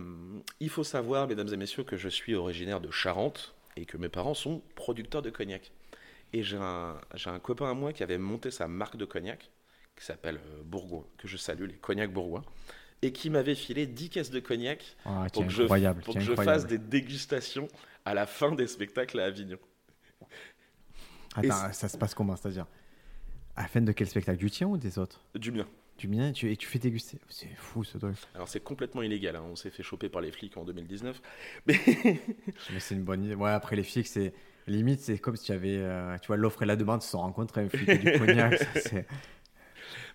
[0.58, 4.08] il faut savoir, mesdames et messieurs, que je suis originaire de Charente et que mes
[4.08, 5.72] parents sont producteurs de cognac.
[6.32, 9.50] Et j'ai un, un, copain à moi qui avait monté sa marque de cognac,
[9.96, 12.42] qui s'appelle euh, Bourgoin, que je salue, les cognacs bourgois
[13.02, 15.62] et qui m'avait filé 10 caisses de cognac ah, pour que, je,
[16.02, 17.68] pour que je, fasse des dégustations
[18.04, 19.58] à la fin des spectacles à Avignon.
[21.34, 22.66] Attends, ça se passe comment C'est-à-dire,
[23.56, 24.38] à la fin de quel spectacle?
[24.38, 25.24] Du tien ou des autres?
[25.34, 25.66] Du mien.
[26.00, 27.18] Du mien et tu, et tu fais déguster.
[27.28, 28.16] C'est fou ce truc.
[28.34, 29.44] Alors c'est complètement illégal, hein.
[29.50, 31.20] on s'est fait choper par les flics en 2019.
[31.66, 31.78] Mais,
[32.72, 33.34] mais c'est une bonne idée.
[33.34, 34.32] Ouais, après les flics, c'est
[34.66, 37.20] limite, c'est comme si tu avais, euh, tu vois, l'offre et la demande se sont
[37.20, 38.58] rencontrés, un flic et du cognac.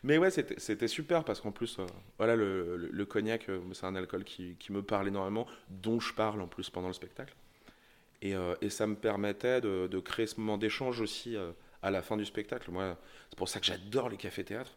[0.04, 1.86] mais ouais, c'était super parce qu'en plus, euh,
[2.18, 6.48] voilà, le, cognac, euh, c'est un alcool qui, me parle énormément, dont je parle en
[6.48, 7.36] plus pendant le spectacle.
[8.24, 11.36] Et, euh, ça me permettait de, créer ce moment d'échange aussi
[11.84, 12.72] à la fin du spectacle.
[12.72, 12.98] Moi,
[13.30, 14.76] c'est pour ça que j'adore les cafés-théâtres.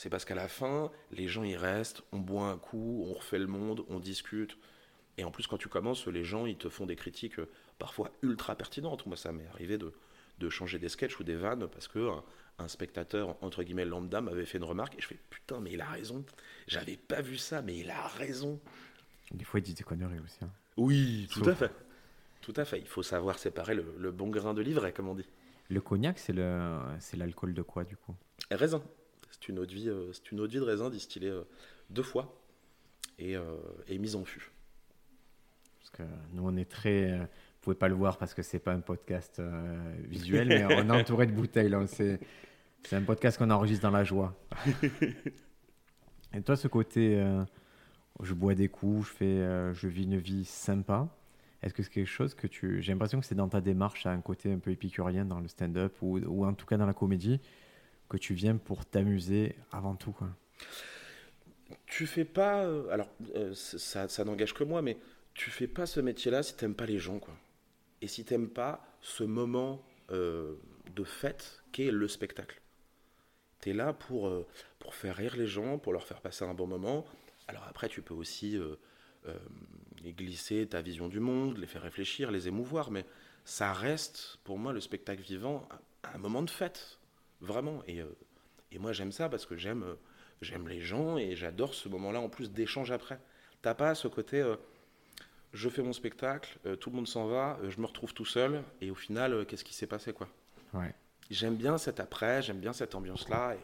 [0.00, 3.38] C'est parce qu'à la fin, les gens y restent, on boit un coup, on refait
[3.38, 4.56] le monde, on discute.
[5.18, 7.38] Et en plus, quand tu commences, les gens, ils te font des critiques
[7.78, 9.04] parfois ultra pertinentes.
[9.04, 9.92] Moi, ça m'est arrivé de,
[10.38, 12.08] de changer des sketchs ou des vannes parce que
[12.58, 15.82] un spectateur, entre guillemets, lambda, m'avait fait une remarque, et je fais putain, mais il
[15.82, 16.24] a raison.
[16.66, 18.58] J'avais pas vu ça, mais il a raison.
[19.32, 20.38] Des fois, il dit des conneries aussi.
[20.42, 20.50] Hein.
[20.78, 21.72] Oui, tout à fait.
[22.40, 22.78] Tout à fait.
[22.78, 25.28] Il faut savoir séparer le, bon grain de livret, comme on dit.
[25.68, 28.14] Le cognac, c'est l'alcool de quoi, du coup?
[28.50, 28.82] Raisin.
[29.40, 31.42] C'est une eau de vie, euh, c'est une eau de vie de raisin distillée euh,
[31.88, 32.40] deux fois
[33.18, 33.56] et, euh,
[33.88, 34.50] et, mise en fût.
[35.78, 37.18] Parce que nous, on est très.
[37.18, 39.40] Vous pouvez pas le voir parce que c'est pas un podcast
[40.08, 41.74] visuel, mais on est entouré de bouteilles.
[41.88, 42.20] C'est
[42.84, 44.34] c'est un podcast qu'on enregistre dans la joie.
[46.34, 47.44] Et toi, ce côté, euh,
[48.22, 51.08] je bois des coups, je, fais, euh, je vis une vie sympa,
[51.62, 52.80] est-ce que c'est quelque chose que tu.
[52.82, 55.48] J'ai l'impression que c'est dans ta démarche, à un côté un peu épicurien dans le
[55.48, 57.40] stand-up ou, ou, en tout cas dans la comédie,
[58.10, 60.12] que tu viens pour t'amuser avant tout.
[60.12, 60.28] Quoi.
[61.86, 62.64] Tu fais pas.
[62.64, 63.08] Euh, alors,
[63.54, 64.98] ça, ça n'engage que moi, mais
[65.32, 67.34] tu fais pas ce métier-là si t'aimes pas les gens, quoi.
[68.02, 70.56] Et si t'aimes pas ce moment euh,
[70.94, 72.60] de fête qu'est le spectacle.
[73.60, 74.46] Tu es là pour, euh,
[74.80, 77.06] pour faire rire les gens, pour leur faire passer un bon moment.
[77.46, 78.76] Alors après, tu peux aussi euh,
[80.02, 83.04] glisser ta vision du monde, les faire réfléchir, les émouvoir, mais
[83.44, 85.68] ça reste pour moi le spectacle vivant
[86.02, 86.98] un, moment de fête,
[87.40, 87.82] vraiment.
[87.86, 88.02] Et,
[88.72, 89.84] et moi j'aime ça parce que j'aime
[90.42, 93.20] j'aime les gens et j'adore ce moment-là en plus d'échange après.
[93.62, 94.42] T'as pas ce côté
[95.52, 98.24] je fais mon spectacle, euh, tout le monde s'en va, euh, je me retrouve tout
[98.24, 100.28] seul, et au final, euh, qu'est-ce qui s'est passé quoi?
[101.30, 103.56] J'aime bien cet après, j'aime bien cette ambiance-là.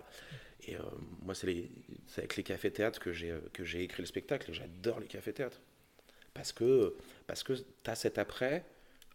[0.67, 0.77] Et,
[1.23, 1.69] moi, c'est
[2.17, 5.61] avec les cafés-théâtres que j'ai écrit le spectacle, et j'adore les cafés-théâtres.
[6.35, 8.65] Parce que, parce que tu as cet après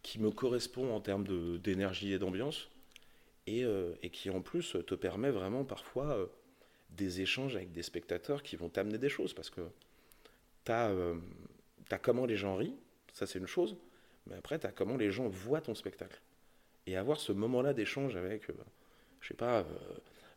[0.02, 1.26] qui me correspond en termes
[1.58, 2.68] d'énergie et d'ambiance,
[3.46, 3.64] et,
[4.02, 6.28] et, qui en plus te permet vraiment parfois
[6.90, 9.62] des échanges avec des spectateurs qui vont t'amener des choses, parce que
[10.64, 10.92] tu as
[11.90, 12.76] as comment les gens rient,
[13.12, 13.76] ça c'est une chose,
[14.26, 16.20] mais après tu as comment les gens voient ton spectacle.
[16.86, 18.64] Et avoir ce moment-là d'échange avec, je euh,
[19.22, 19.64] sais pas, euh,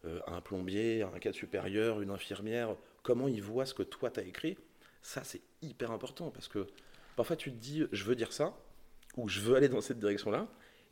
[0.05, 4.19] euh, un plombier, un cadre supérieur, une infirmière, comment ils voient ce que toi tu
[4.19, 4.57] as écrit,
[5.01, 6.67] ça c'est hyper important parce que
[7.15, 8.55] parfois tu te dis je veux dire ça,
[9.17, 10.47] ou je veux aller dans cette direction-là,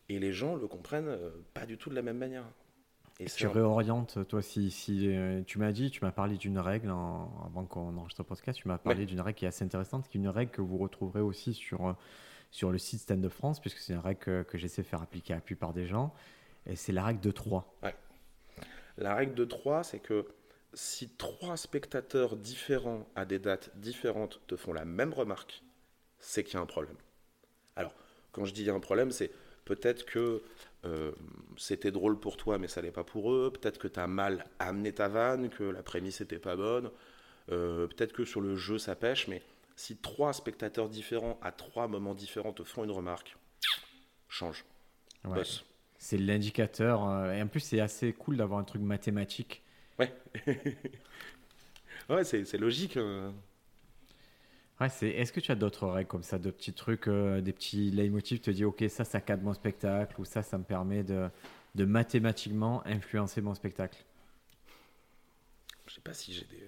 [0.10, 1.18] et les gens le comprennent
[1.54, 2.46] pas du tout de la même manière.
[3.20, 6.90] Et tu réorientes, toi, si, si euh, tu m'as dit, tu m'as parlé d'une règle
[6.90, 10.18] avant qu'on enregistre le podcast, tu m'as parlé d'une règle qui est assez intéressante, qui
[10.18, 11.94] est une règle que vous retrouverez aussi sur, euh,
[12.50, 15.34] sur le site Stand de France, puisque c'est une règle que, j'essaie de faire appliquer
[15.34, 16.14] à la plupart des gens,
[16.66, 17.80] et c'est la règle de 3.
[18.98, 20.26] La règle de 3, c'est que
[20.74, 25.64] si trois spectateurs différents à des dates différentes te font la même remarque,
[26.18, 26.98] c'est qu'il y a un problème.
[27.76, 27.94] Alors,
[28.32, 29.32] quand je dis il y a un problème, c'est
[29.66, 30.42] peut-être que
[30.86, 31.12] euh,
[31.58, 33.52] c'était drôle pour toi, mais ça n'est pas pour eux.
[33.52, 36.90] Peut-être que tu as mal amené ta vanne, que la prémisse n'était pas bonne.
[37.52, 39.42] Euh, peut-être que sur le jeu, ça pêche, mais
[39.76, 43.38] si trois spectateurs différents à trois moments différents te font une remarque,
[44.28, 44.66] change.
[45.98, 47.08] C'est l'indicateur.
[47.08, 49.64] Euh, et en plus, c'est assez cool d'avoir un truc mathématique.
[50.00, 50.14] Ouais.
[52.10, 52.98] ouais, c'est logique.
[54.80, 54.84] Hein.
[54.84, 55.10] Ouais, c'est.
[55.10, 58.42] Est-ce que tu as d'autres règles comme ça, de petits trucs, euh, des petits leitmotivs,
[58.42, 61.30] te dis ok ça ça cadre mon spectacle ou ça ça me permet de,
[61.76, 64.04] de mathématiquement influencer mon spectacle?
[65.88, 66.68] Je sais pas si j'ai des.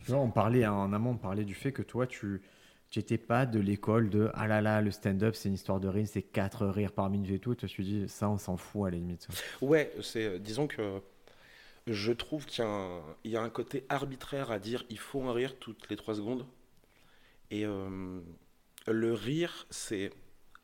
[0.00, 2.42] Tu vois, on parlait en amont, on parlait du fait que toi tu
[2.94, 6.06] n'étais pas de l'école de ah là là le stand-up c'est une histoire de rire,
[6.06, 7.54] c'est quatre rires par minute et tout.
[7.54, 9.26] Tu te dit ça on s'en fout à la limite.
[9.62, 11.00] Ouais, c'est euh, disons que
[11.86, 12.64] je trouve qu'il
[13.24, 16.14] y, y, a un côté arbitraire à dire il faut un rire toutes les trois
[16.14, 16.46] secondes.
[17.54, 18.20] Et euh,
[18.88, 20.10] le rire, c'est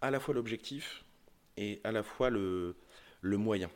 [0.00, 1.04] à la fois l'objectif
[1.56, 2.74] et à la fois le,
[3.22, 3.70] moyen.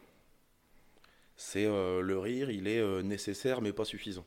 [1.37, 4.27] C'est euh, le rire, il est euh, nécessaire mais pas suffisant.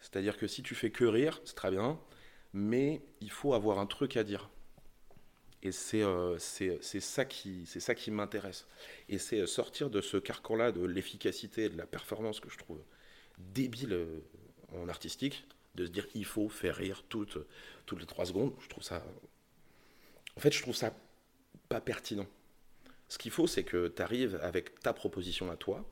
[0.00, 2.00] C'est-à-dire que si tu fais que rire, c'est très bien,
[2.54, 4.48] mais il faut avoir un truc à dire.
[5.62, 6.02] Et c'est
[6.80, 8.66] ça qui, m'intéresse.
[9.10, 12.82] Et c'est sortir de ce carcan-là de l'efficacité et de la performance que je trouve
[13.38, 14.06] débile
[14.74, 17.38] en artistique, de se dire il faut faire rire toutes,
[17.86, 18.52] toutes les trois secondes.
[18.60, 19.02] Je trouve ça.
[20.36, 20.94] En fait, je trouve ça
[21.68, 22.26] pas pertinent.
[23.08, 25.84] Ce qu'il faut, c'est que tu arrives avec ta proposition à toi,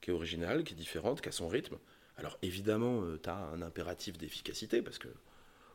[0.00, 1.76] qui est originale, qui est différente, qui a son rythme.
[2.16, 5.08] Alors évidemment, euh, tu as un impératif d'efficacité, parce que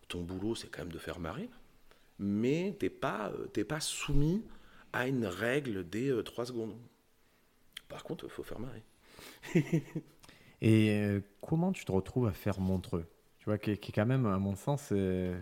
[0.08, 1.50] ton boulot, c'est quand même de faire marrer,
[2.20, 4.44] mais tu n'es pas, euh, pas soumis
[4.94, 6.76] à une règle des euh, trois secondes.
[7.90, 8.84] Par contre, il faut faire marrer.
[10.62, 13.06] Et comment tu te retrouves à faire Montreux?
[13.44, 15.38] Tu vois, qui est, quand même, à mon sens, euh,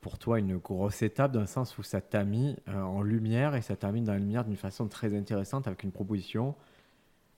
[0.00, 3.54] pour toi une grosse étape, dans le sens où ça t'a mis euh, en lumière
[3.54, 6.54] et ça t'a mis dans la lumière d'une façon très intéressante avec une proposition.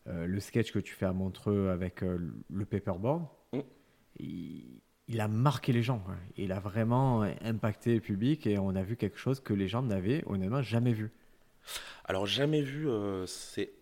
[0.09, 3.61] Euh, le sketch que tu fais à Montreux avec le paperboard, mm.
[4.19, 6.03] il, a marqué les gens.
[6.37, 9.83] Il a vraiment impacté le public et on a vu quelque chose que les gens
[9.83, 11.13] n'avaient honnêtement jamais vu.
[12.05, 12.89] Alors jamais vu,
[13.27, 13.73] c'est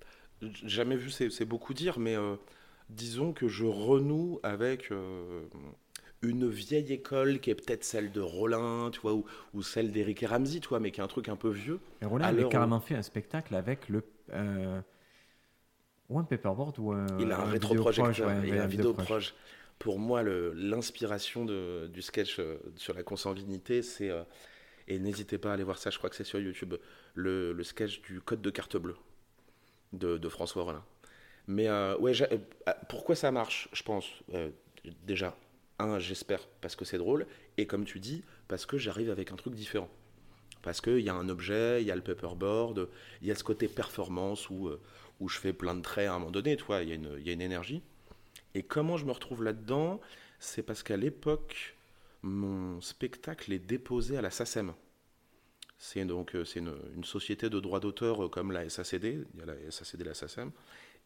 [0.42, 2.16] jamais vu, c'est beaucoup dire, mais
[2.90, 5.42] disons que je renoue avec euh,
[6.22, 10.26] une vieille école qui est peut-être celle de Rollin, tu vois, ou, celle d'Eric et
[10.26, 11.80] Ramsey, tu vois, mais qui est un truc un peu vieux.
[12.02, 14.02] Et Rollin avait carrément fait un spectacle avec le.
[14.32, 14.80] Euh,
[16.08, 17.06] ou un paperboard ou un.
[17.18, 19.34] Il a un, rétroprojecteur, il a un vidéo proche.
[19.78, 24.10] Pour moi, l'inspiration du sketch euh, sur la consanguinité, c'est.
[24.88, 26.74] et n'hésitez pas à aller voir ça, je crois que c'est sur YouTube,
[27.14, 28.96] le, le, sketch du code de carte bleue
[29.92, 30.84] de, de François Rollin.
[31.46, 32.38] Mais euh, ouais, euh,
[32.88, 34.50] pourquoi ça marche, je pense euh,
[35.04, 35.36] Déjà,
[35.98, 39.54] j'espère parce que c'est drôle, et comme tu dis, parce que j'arrive avec un truc
[39.54, 39.88] différent.
[40.62, 42.88] Parce qu'il y a un objet, il y a le paperboard,
[43.22, 44.70] il y a ce côté performance où,
[45.20, 47.40] où je fais plein de traits à un moment donné, il y, y, a une
[47.40, 47.82] énergie.
[48.54, 50.00] Et comment je me retrouve là-dedans
[50.38, 51.76] C'est parce qu'à l'époque,
[52.22, 54.74] mon spectacle est déposé à la SACEM.
[55.78, 59.40] C'est donc euh, c'est une, une société de droit d'auteur euh, comme la SACD, il
[59.40, 60.52] y a la SACD la SACEM.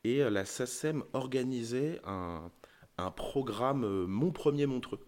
[0.02, 2.50] Et euh, la SACEM organisait un,
[2.98, 5.00] un programme euh, Mon Premier Montreux,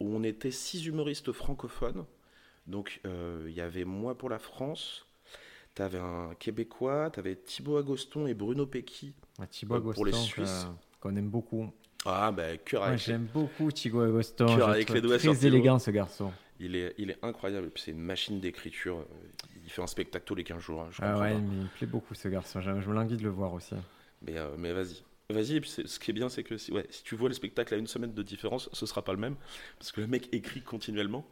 [0.00, 2.04] où on était six humoristes francophones.
[2.66, 5.06] Donc euh, il y avait moi pour la France,
[5.74, 9.14] tu avais un Québécois, tu avais Thibaut Agoston et Bruno Pecky.
[9.40, 10.66] Ah, Thibaut Euh, pour les Agoston, Suisses.
[11.00, 11.72] qu'on aime beaucoup.
[12.04, 14.46] Ah ben cœur avec J'aime beaucoup Thibaut Agoston.
[14.46, 16.32] Cœur avec les doigts sur Très élégant ce garçon.
[16.60, 19.04] Il est, il est incroyable, et puis c'est une machine d'écriture.
[19.64, 20.82] Il fait un spectacle tous les 15 jours.
[20.82, 22.60] hein, je Ah ouais, mais il me plaît beaucoup ce garçon.
[22.60, 23.74] Je, je me languis de le voir aussi.
[24.20, 25.02] Mais, euh, mais vas-y.
[25.32, 27.28] Vas-y, et puis c'est- ce qui est bien, c'est que si, ouais, si tu vois
[27.28, 29.36] le spectacle à une semaine de différence, ce sera pas le même,
[29.78, 31.26] parce que le mec écrit continuellement.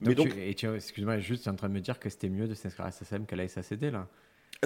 [0.00, 2.46] Mais Donc, donc, excuse-moi, juste, tu es en train de me dire que c'était mieux
[2.48, 4.08] de s'inscrire à SSM qu'à la SACD là.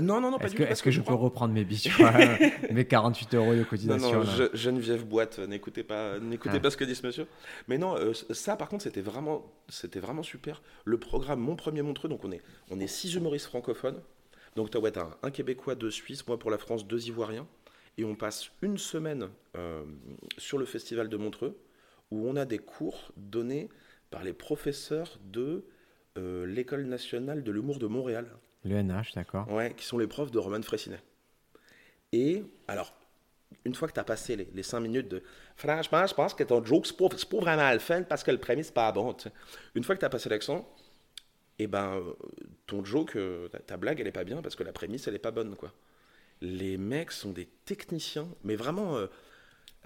[0.01, 0.73] non, non, non, pas Est-ce du que, tout.
[0.73, 1.65] est-ce que je peux reprendre mes
[1.99, 2.13] vois,
[2.71, 4.35] mes 48 euros de Non, cotisation non, là?
[4.53, 6.61] Je- Geneviève Boîte, n'écoutez pas, n'écoutez Ah.
[6.61, 7.27] pas ce que dit ce monsieur.
[7.69, 10.63] Mais non, euh, ça par contre, c'était vraiment, c'était vraiment super.
[10.85, 14.01] Le programme Mon Premier Montreux, donc on est, on est six humoristes francophones.
[14.57, 17.47] Donc tu as ouais, un Québécois, deux Suisses, moi pour la France, deux Ivoiriens.
[17.99, 19.85] Et on passe une semaine euh,
[20.39, 21.59] sur le festival de Montreux,
[22.13, 23.69] où on a des cours donnés
[24.11, 25.65] par les professeurs de
[26.17, 28.29] euh, l'École nationale de l'humour de Montréal.
[28.65, 29.51] Le NH, d'accord.
[29.51, 31.01] Ouais, qui sont les profs de Roman Fressinet.
[32.13, 32.95] Et alors,
[33.65, 35.23] une fois que tu as passé les, les cinq minutes de
[35.57, 37.09] franchement, je pense que ton joke, c'est pas,
[37.41, 39.15] vraiment le fun parce que le premier, c'est pas bon.
[39.75, 40.73] Une fois que tu as passé l'accent,
[41.59, 42.13] et ben, euh,
[42.69, 43.19] ton joke,
[43.51, 45.57] ta, ta blague, elle est pas bien parce que la prémisse, elle est pas bonne,
[45.57, 45.73] quoi.
[46.41, 49.07] Les mecs sont des techniciens, mais vraiment euh,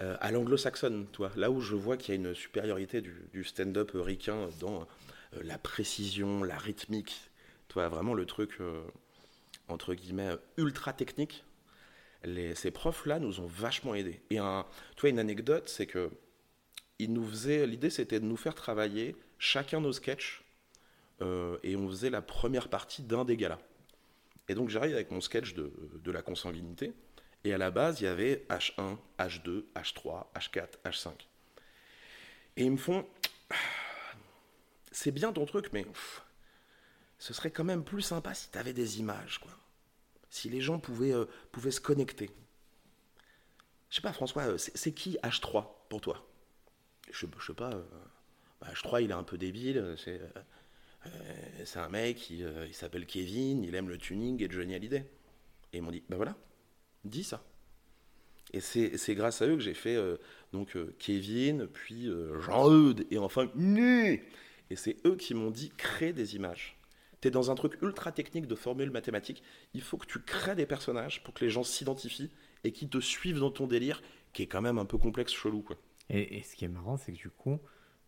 [0.01, 1.31] euh, à l'anglo-saxonne, toi.
[1.35, 5.41] Là où je vois qu'il y a une supériorité du, du stand-up ricain dans euh,
[5.43, 7.31] la précision, la rythmique,
[7.67, 8.59] toi, vraiment le truc,
[9.67, 11.43] entre guillemets, ultra technique.
[12.53, 14.21] Ces profs-là nous ont vachement aidés.
[14.29, 16.11] Et un, tu vois, une anecdote, c'est que
[16.99, 20.43] ils nous faisaient, l'idée c'était de nous faire travailler chacun nos sketchs
[21.19, 23.59] et on faisait la première partie d'un des galas.
[24.47, 26.93] Et donc j'arrive avec mon sketch de, la consanguinité
[27.43, 31.11] et à la base il y avait H1, H2, H3, H4, H5.
[32.57, 33.07] Et ils me font,
[34.91, 35.85] c'est bien ton truc, mais
[37.17, 39.51] ce serait quand même plus sympa si tu avais des images, quoi.
[40.29, 41.25] Si les gens pouvaient, euh,
[41.69, 42.31] se connecter.
[43.89, 46.27] Je sais pas, François, euh, c'est qui H3 pour toi?
[47.11, 47.71] Je, je sais pas.
[47.71, 47.83] euh,
[48.59, 49.95] bah, H3, il est un peu débile.
[49.97, 50.19] C'est
[51.65, 55.05] c'est un mec, qui, euh, il s'appelle Kevin, il aime le tuning et Johnny Hallyday.
[55.71, 56.35] Et ils m'ont dit, bah voilà,
[57.03, 57.43] dis ça.
[58.51, 60.17] Et c'est grâce à eux que j'ai fait euh,
[60.51, 62.07] donc euh, Kevin, puis
[62.41, 64.23] Jean-Eudes, et enfin Né.
[64.69, 66.77] Et c'est eux qui m'ont dit crée des images.
[67.21, 69.41] Tu es dans un truc ultra technique de formule mathématique.
[69.73, 72.29] Il faut que tu crées des personnages pour que les gens s'identifient
[72.63, 75.61] et qu'ils te suivent dans ton délire, qui est quand même un peu complexe, chelou.
[75.61, 75.77] Quoi.
[76.09, 77.59] Et, et ce qui est marrant, c'est que du coup,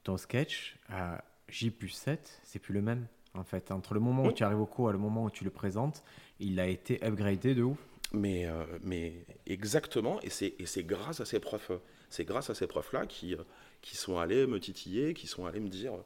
[0.03, 3.07] ton sketch à J plus 7, c'est plus le même.
[3.37, 5.43] En fait, entre le moment où tu arrives au cours et le moment où tu
[5.43, 6.03] le présentes,
[6.39, 7.77] il a été upgradé de ouf.
[8.13, 11.71] Mais, euh, mais exactement, et c'est, grâce à ces profs,
[12.09, 13.39] c'est grâce à ces profs-là qui, euh,
[13.81, 16.03] qui sont allés me titiller, qui sont allés me dire, euh,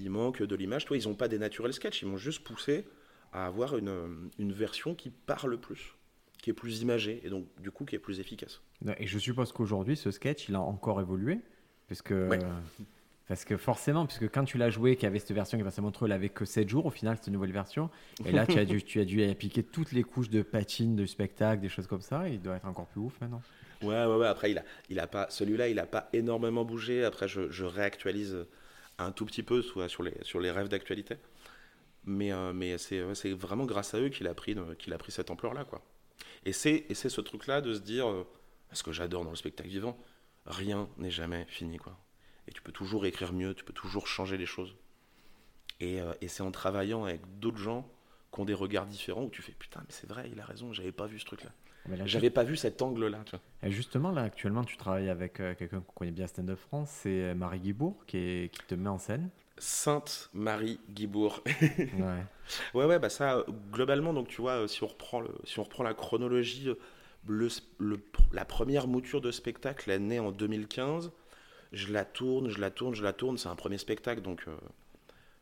[0.00, 0.84] il manque de l'image.
[0.84, 2.84] Toi, ils n'ont pas des naturels sketch, ils m'ont juste poussé
[3.32, 5.94] à avoir une, une version qui parle plus,
[6.42, 8.60] qui est plus imagée, et donc du coup qui est plus efficace.
[8.98, 11.40] Et je suppose qu'aujourd'hui, ce sketch, il a encore évolué.
[11.88, 12.38] Parce que, Ouais.
[13.26, 15.64] Parce que forcément, puisque quand tu l'as joué, qu'il y avait cette version qui est
[15.64, 17.90] passée à Montreux, elle avait que 7 jours au final, cette nouvelle version.
[18.26, 21.06] Et là, tu as dû, tu as dû appliquer toutes les couches de patine, de
[21.06, 22.28] spectacle, des choses comme ça.
[22.28, 23.40] Il doit être encore plus ouf maintenant.
[23.82, 24.26] Ouais, ouais, ouais.
[24.26, 27.04] Après, il a, il a pas, celui-là, il n'a pas énormément bougé.
[27.04, 28.46] Après, je, je réactualise
[28.98, 31.16] un tout petit peu soit sur, les, sur les rêves d'actualité.
[32.04, 34.98] Mais, euh, mais c'est, ouais, c'est vraiment grâce à eux qu'il a pris, qu'il a
[34.98, 35.82] pris cette ampleur-là, quoi.
[36.44, 38.26] Et c'est, et c'est ce truc-là de se dire, euh,
[38.72, 39.98] ce que j'adore dans le spectacle vivant,
[40.44, 41.98] rien n'est jamais fini, quoi.
[42.48, 44.74] Et tu peux toujours écrire mieux, tu peux toujours changer les choses.
[45.80, 47.88] Et, euh, et c'est en travaillant avec d'autres gens
[48.32, 50.72] qui ont des regards différents où tu fais, putain, mais c'est vrai, il a raison,
[50.72, 51.50] j'avais pas vu ce truc-là.
[51.88, 53.22] Là, J'avais pas vu cet angle-là.
[53.62, 56.58] Et justement, là, actuellement, tu travailles avec euh, quelqu'un qu'on connaît bien à Stand Up
[56.58, 59.28] France, c'est euh, Marie Guibourg qui, est- qui te met en scène.
[59.58, 61.42] Sainte Marie Guibourg.
[61.78, 62.24] Ouais.
[62.74, 65.82] Ouais, ouais, bah ça, globalement, donc tu vois, si on reprend, le, si on reprend
[65.84, 66.68] la chronologie,
[67.26, 68.00] le, le-
[68.32, 71.10] la première mouture de spectacle est née en 2015.
[71.74, 73.36] Je la tourne, je la tourne, je la tourne.
[73.36, 74.56] C'est un premier spectacle, donc euh,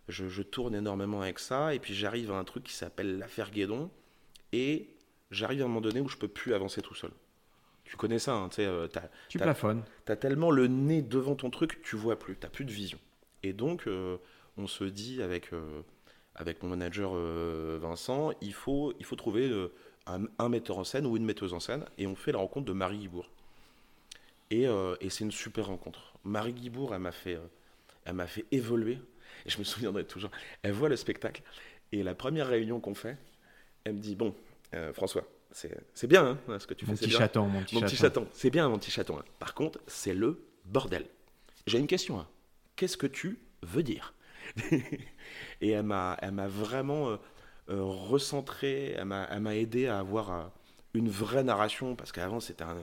[0.09, 1.74] je, je tourne énormément avec ça.
[1.74, 3.91] Et puis j'arrive à un truc qui s'appelle l'affaire Guédon.
[4.53, 4.89] Et
[5.30, 7.11] j'arrive à un moment donné où je peux plus avancer tout seul.
[7.85, 8.89] Tu connais ça, hein, tu euh,
[9.28, 9.85] Tu T'as- plafonnes.
[10.07, 12.99] T'as tellement le nez devant ton truc, tu vois plus, t'as plus de vision.
[13.43, 14.16] Et donc, euh,
[14.57, 15.83] on se dit avec, euh,
[16.35, 17.12] avec mon manager
[17.80, 19.51] Vincent, il faut, il faut trouver
[20.07, 22.64] un, un metteur en scène ou une metteuse en scène, et on fait la rencontre
[22.66, 23.28] de Marie Guibourg.
[24.51, 26.11] Et, euh, et c'est une super rencontre.
[26.25, 27.47] Marie Guibourg, elle m'a fait, euh,
[28.05, 28.99] elle m'a fait évoluer.
[29.47, 30.31] Et je me souviendrai toujours.
[30.62, 31.43] Elle voit le spectacle.
[31.91, 33.16] Et la première réunion qu'on fait,
[33.85, 34.35] elle me dit Bon,
[34.75, 36.97] euh, François, c'est bien hein, ce que tu Mon fais.
[36.99, 37.18] petit c'est bien.
[37.18, 37.97] chaton, mon petit Mon chaton.
[37.97, 38.29] chaton.
[38.33, 39.18] C'est bien, mon petit chaton.
[39.18, 39.25] hein.
[39.39, 41.05] Par contre, c'est le bordel.
[41.66, 42.18] J'ai une question.
[42.20, 42.29] hein.
[42.77, 44.14] Qu'est-ce que tu veux dire?
[45.61, 47.16] Et elle m'a elle m'a vraiment euh,
[47.70, 50.51] euh, recentré, elle m'a elle m'a aidé à avoir
[50.95, 52.77] une vraie narration, parce qu'avant, c'était un,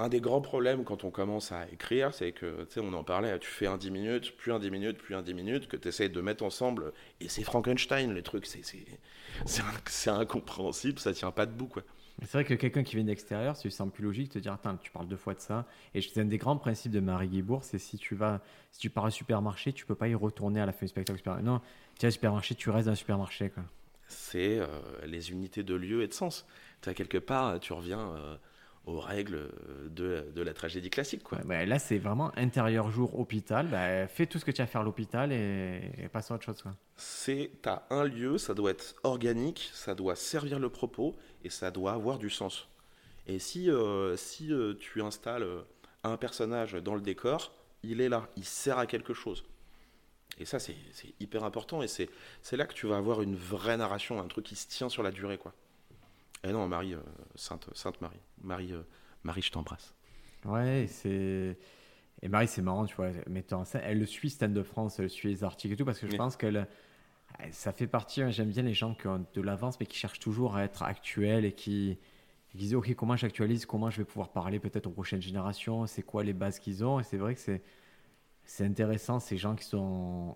[0.00, 3.04] un des grands problèmes quand on commence à écrire, c'est que, tu sais, on en
[3.04, 5.76] parlait, tu fais un 10 minutes, puis un 10 minutes, puis un 10 minutes, que
[5.76, 11.46] tu essaies de mettre ensemble, et c'est Frankenstein, les trucs, c'est incompréhensible, ça tient pas
[11.46, 11.82] debout, quoi.
[12.22, 14.52] C'est vrai que quelqu'un qui vient d'extérieur, ça lui semble plus logique de te dire
[14.52, 15.66] Attends, tu parles deux fois de ça.
[15.94, 18.42] Et c'est un des grands principes de Marie Guibourg c'est si tu vas,
[18.72, 21.22] si tu pars au supermarché, tu peux pas y retourner à la fin du spectacle.
[21.42, 21.62] Non,
[21.98, 23.48] tu vas au supermarché, tu restes dans le supermarché.
[23.48, 23.62] Quoi.
[24.06, 24.66] c'est euh,
[25.06, 26.46] les unités de lieu et de sens.
[26.82, 28.36] Tu as quelque part, tu reviens euh,
[28.86, 31.22] aux règles euh, de, de la tragédie classique.
[31.22, 31.38] Quoi.
[31.44, 33.66] Bah, là, c'est vraiment intérieur jour hôpital.
[33.68, 36.34] Bah, fais tout ce que tu as à faire à l'hôpital et, et passe à
[36.34, 36.62] autre chose.
[36.96, 41.14] C'est, tu as un lieu, ça doit être organique, ça doit servir le propos
[41.44, 42.68] et ça doit avoir du sens.
[43.26, 45.46] Et si, euh, si euh, tu installes
[46.02, 47.52] un personnage dans le décor,
[47.82, 49.44] il est là, il sert à quelque chose.
[50.38, 50.74] Et ça, c'est
[51.20, 52.08] hyper important et c'est
[52.40, 55.02] c'est là que tu vas avoir une vraie narration, un truc qui se tient sur
[55.02, 55.36] la durée.
[55.36, 55.52] quoi.
[56.44, 57.00] Et non, Marie, euh,
[57.34, 58.82] Sainte, Sainte Marie, Marie, euh,
[59.24, 59.94] Marie, je t'embrasse.
[60.44, 61.58] Ouais, c'est.
[62.22, 64.98] Et Marie, c'est marrant, tu vois, mettant en scène, elle le suit Stand Up France,
[65.00, 66.18] elle suit les articles et tout, parce que je Oui.
[66.18, 66.66] pense qu'elle.
[67.52, 70.18] Ça fait partie, hein, j'aime bien les gens qui ont de l'avance, mais qui cherchent
[70.18, 71.98] toujours à être actuels et qui,
[72.50, 76.02] qui disent Ok, comment j'actualise, comment je vais pouvoir parler peut-être aux prochaines générations, c'est
[76.02, 77.00] quoi les bases qu'ils ont?
[77.00, 77.62] Et c'est vrai que c'est
[78.44, 80.34] c'est intéressant, ces gens qui sont,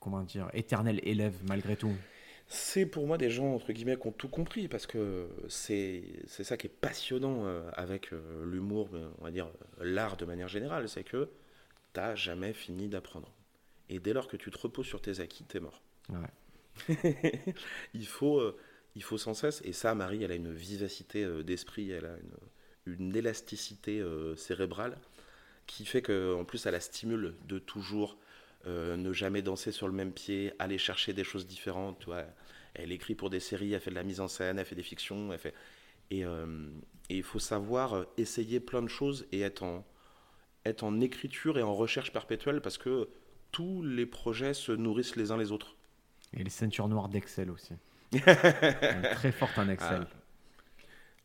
[0.00, 2.04] comment dire, éternels élèves malgré tout.
[2.46, 6.44] C'est pour moi des gens, entre guillemets, qui ont tout compris, parce que c'est c'est
[6.44, 9.46] ça qui est passionnant euh, avec euh, l'humour, mais on va dire
[9.80, 11.30] euh, l'art de manière générale, c'est que
[11.92, 13.32] t'as jamais fini d'apprendre.
[13.88, 15.82] Et dès lors que tu te reposes sur tes acquis, t'es mort.
[16.10, 16.94] Ouais.
[17.94, 18.42] il, faut,
[18.94, 22.16] il faut sans cesse, et ça, Marie, elle a une vivacité d'esprit, elle a
[22.86, 24.02] une, une élasticité
[24.36, 24.98] cérébrale
[25.66, 28.18] qui fait qu'en plus, elle la stimule de toujours
[28.66, 31.98] euh, ne jamais danser sur le même pied, aller chercher des choses différentes.
[32.00, 32.24] Tu vois.
[32.74, 34.82] Elle écrit pour des séries, elle fait de la mise en scène, elle fait des
[34.82, 35.54] fictions, elle fait...
[36.10, 36.68] Et, euh,
[37.08, 39.86] et il faut savoir euh, essayer plein de choses et être en,
[40.64, 43.08] être en écriture et en recherche perpétuelle parce que
[43.52, 45.76] tous les projets se nourrissent les uns les autres.
[46.36, 47.74] Et les ceintures noires d'Excel aussi.
[48.12, 50.06] Très forte en Excel.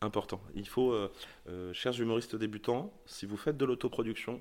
[0.02, 0.40] Important.
[0.54, 1.12] Il faut, euh,
[1.48, 4.40] euh, chers humoristes débutants, si vous faites de l'autoproduction,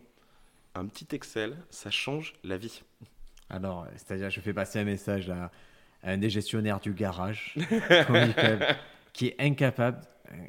[0.76, 2.82] un petit Excel, ça change la vie.
[3.50, 5.52] Alors, c'est-à-dire, je fais passer un message à,
[6.04, 7.56] à un des gestionnaires du garage,
[8.06, 8.64] Club,
[9.14, 10.00] qui est incapable.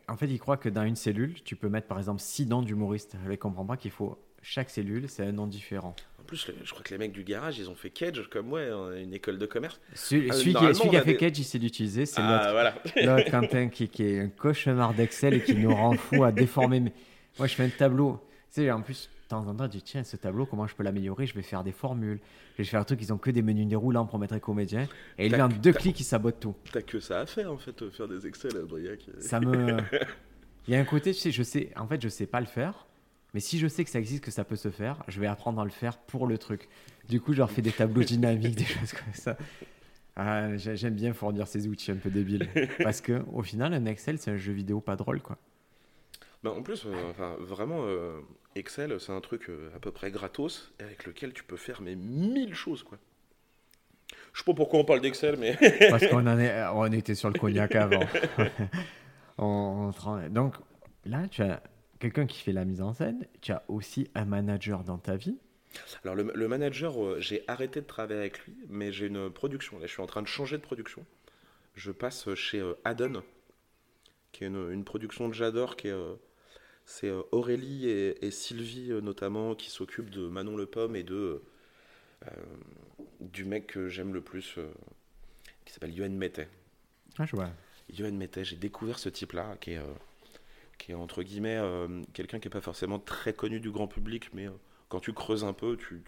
[0.09, 2.61] En fait, il croit que dans une cellule, tu peux mettre par exemple six noms
[2.63, 3.17] d'humoristes.
[3.25, 4.19] Il ne comprend pas qu'il faut.
[4.43, 5.95] Chaque cellule, c'est un nom différent.
[6.19, 8.61] En plus, je crois que les mecs du garage, ils ont fait Cage comme moi,
[8.61, 9.81] hein, une école de commerce.
[9.95, 12.05] Celui, Euh, celui qui, celui a fait des- Cage, il sait l'utiliser.
[12.07, 12.75] C'est Ah, voilà.
[12.85, 16.33] l'autre l'autre Quentin qui, qui est un cauchemar d'Excel et qui nous rend fou à
[16.33, 16.81] déformer.
[16.81, 16.93] Mais
[17.39, 18.23] moi, je fais un tableau.
[18.55, 20.83] Tu sais, en plus, temps en temps, je dis tiens, ce tableau, comment je peux
[20.83, 21.27] l'améliorer?
[21.27, 22.21] Je vais faire des formules.
[22.57, 24.87] Je vais faire un truc, ils ont que des menus déroulants pour mettre un comédien.
[25.19, 26.55] Et lui, en deux clics, il sabote tout.
[26.73, 29.01] T'as que ça à faire, en fait, euh, faire des Excel à Briac.
[29.19, 29.79] ça me
[30.69, 32.47] il y a un côté tu sais je sais en fait je sais pas le
[32.47, 32.87] faire
[33.33, 35.59] mais si je sais que ça existe que ça peut se faire je vais apprendre
[35.61, 36.69] à le faire pour le truc
[37.09, 39.39] du coup je leur fais des tableaux dynamiques des choses comme ça
[40.17, 42.47] Ah, j'ai- j'aime bien fournir ces outils un peu débiles
[42.83, 45.39] parce que au final un Excel c'est un jeu vidéo pas drôle quoi
[46.43, 48.21] Bah, en plus, euh, enfin, vraiment, euh,
[48.55, 51.95] Excel, c'est un truc euh, à peu près gratos, avec lequel tu peux faire mais
[51.97, 52.99] mille choses, quoi.
[54.33, 55.57] Je sais pas pourquoi on parle d'Excel, mais
[55.91, 58.01] parce qu'on en est on était sur le cognac avant
[59.39, 60.55] On- on donc
[61.05, 61.63] là tu as
[61.99, 65.39] quelqu'un qui fait la mise en scène tu as aussi un manager dans ta vie
[66.05, 69.79] Alors le, le manager, j'ai arrêté de travailler avec lui, mais j'ai une production.
[69.79, 71.05] Là, je suis en train de changer de production.
[71.75, 73.23] Je passe chez Adon,
[74.33, 75.95] qui est une, une production que j'adore, qui est
[76.91, 81.05] c'est euh, Aurélie et, et Sylvie euh, notamment qui s'occupent de Manon Le Pomme et
[81.05, 81.41] de
[82.27, 82.31] euh,
[83.21, 84.71] du mec que j'aime le plus, euh,
[85.65, 86.49] qui s'appelle Yoann Mettet.
[87.19, 87.51] ah, je vois
[87.97, 89.95] Yoann Mettet, j'ai découvert ce type-là, qui est, euh,
[90.79, 91.61] qui est entre guillemets
[92.13, 94.49] quelqu'un qui n'est pas forcément très connu du grand public, mais
[94.89, 96.03] quand tu creuses un peu, tu,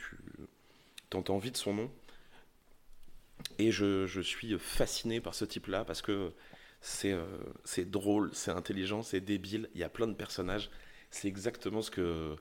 [1.10, 1.90] tu entends envie de son nom.
[3.58, 6.32] Et je, je suis fasciné par ce type-là parce que
[6.82, 7.24] c'est euh,
[7.64, 10.70] c'est drôle, c'est intelligent, c'est débile, il y a plein de personnages.
[11.10, 12.36] C'est exactement ce que,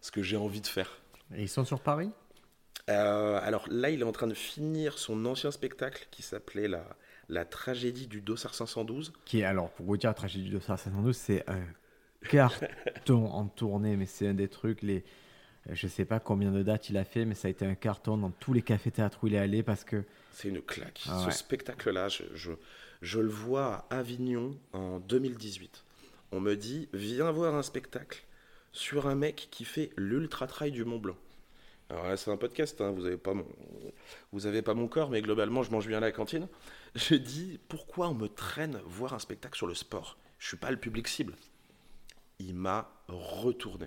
[0.00, 1.02] ce que j'ai envie de faire.
[1.34, 2.10] et ils sont sur Paris?
[2.90, 6.84] Euh, alors là, il est en train de finir son ancien spectacle qui s'appelait la,
[7.28, 9.12] la tragédie du Dossard 512.
[9.24, 11.62] qui est, alors pour vous dire, Tragédie de 512, c'est un
[12.28, 15.04] carton en tournée, mais c'est un des trucs, les,
[15.70, 18.16] Je sais pas combien de dates il a fait, mais ça a été un carton
[18.16, 20.04] dans tous les cafés-théâtres où il est allé parce que.
[20.32, 21.02] C'est une claque.
[21.08, 22.52] Ah Ce spectacle-là, je, je,
[23.02, 25.84] je le vois à Avignon en 2018.
[26.30, 28.24] On me dit, viens voir un spectacle
[28.70, 31.16] sur un mec qui fait l'ultra trail du Mont Blanc.
[31.90, 33.44] Alors là, c'est un podcast, hein, vous n'avez pas, mon...
[34.30, 36.48] vous avez pas mon corps, mais globalement, je mange bien à la cantine.
[36.94, 40.16] Je dis, pourquoi on me traîne voir un spectacle sur le sport?
[40.38, 41.34] Je suis pas le public cible.
[42.38, 43.86] Il m'a retourné.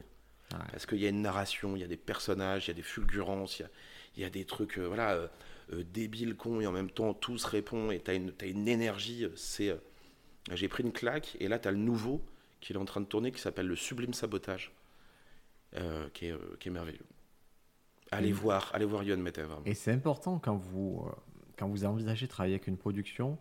[0.51, 0.59] Ouais.
[0.71, 2.83] Parce qu'il y a une narration, il y a des personnages, il y a des
[2.83, 3.69] fulgurances, il y a,
[4.17, 5.27] il y a des trucs euh, voilà, euh,
[5.73, 8.47] euh, débiles, cons, et en même temps tout se répond, et tu as une, t'as
[8.47, 9.25] une énergie.
[9.25, 9.77] euh, C'est, euh,
[10.53, 12.21] J'ai pris une claque, et là tu as le nouveau
[12.61, 14.71] qui est en train de tourner, qui s'appelle Le Sublime Sabotage,
[16.13, 17.05] qui, est, qui est merveilleux.
[18.11, 19.61] Allez voir, allez voir Yohan Mete, vraiment.
[19.65, 21.05] Et c'est important quand vous,
[21.57, 23.37] quand vous envisagez de travailler avec une production.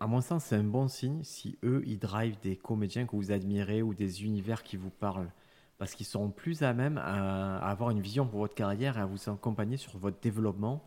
[0.00, 3.32] À mon sens, c'est un bon signe si eux, ils drivent des comédiens que vous
[3.32, 5.30] admirez ou des univers qui vous parlent.
[5.78, 9.00] Parce qu'ils seront plus à même à, à avoir une vision pour votre carrière et
[9.00, 10.84] à vous accompagner sur votre développement.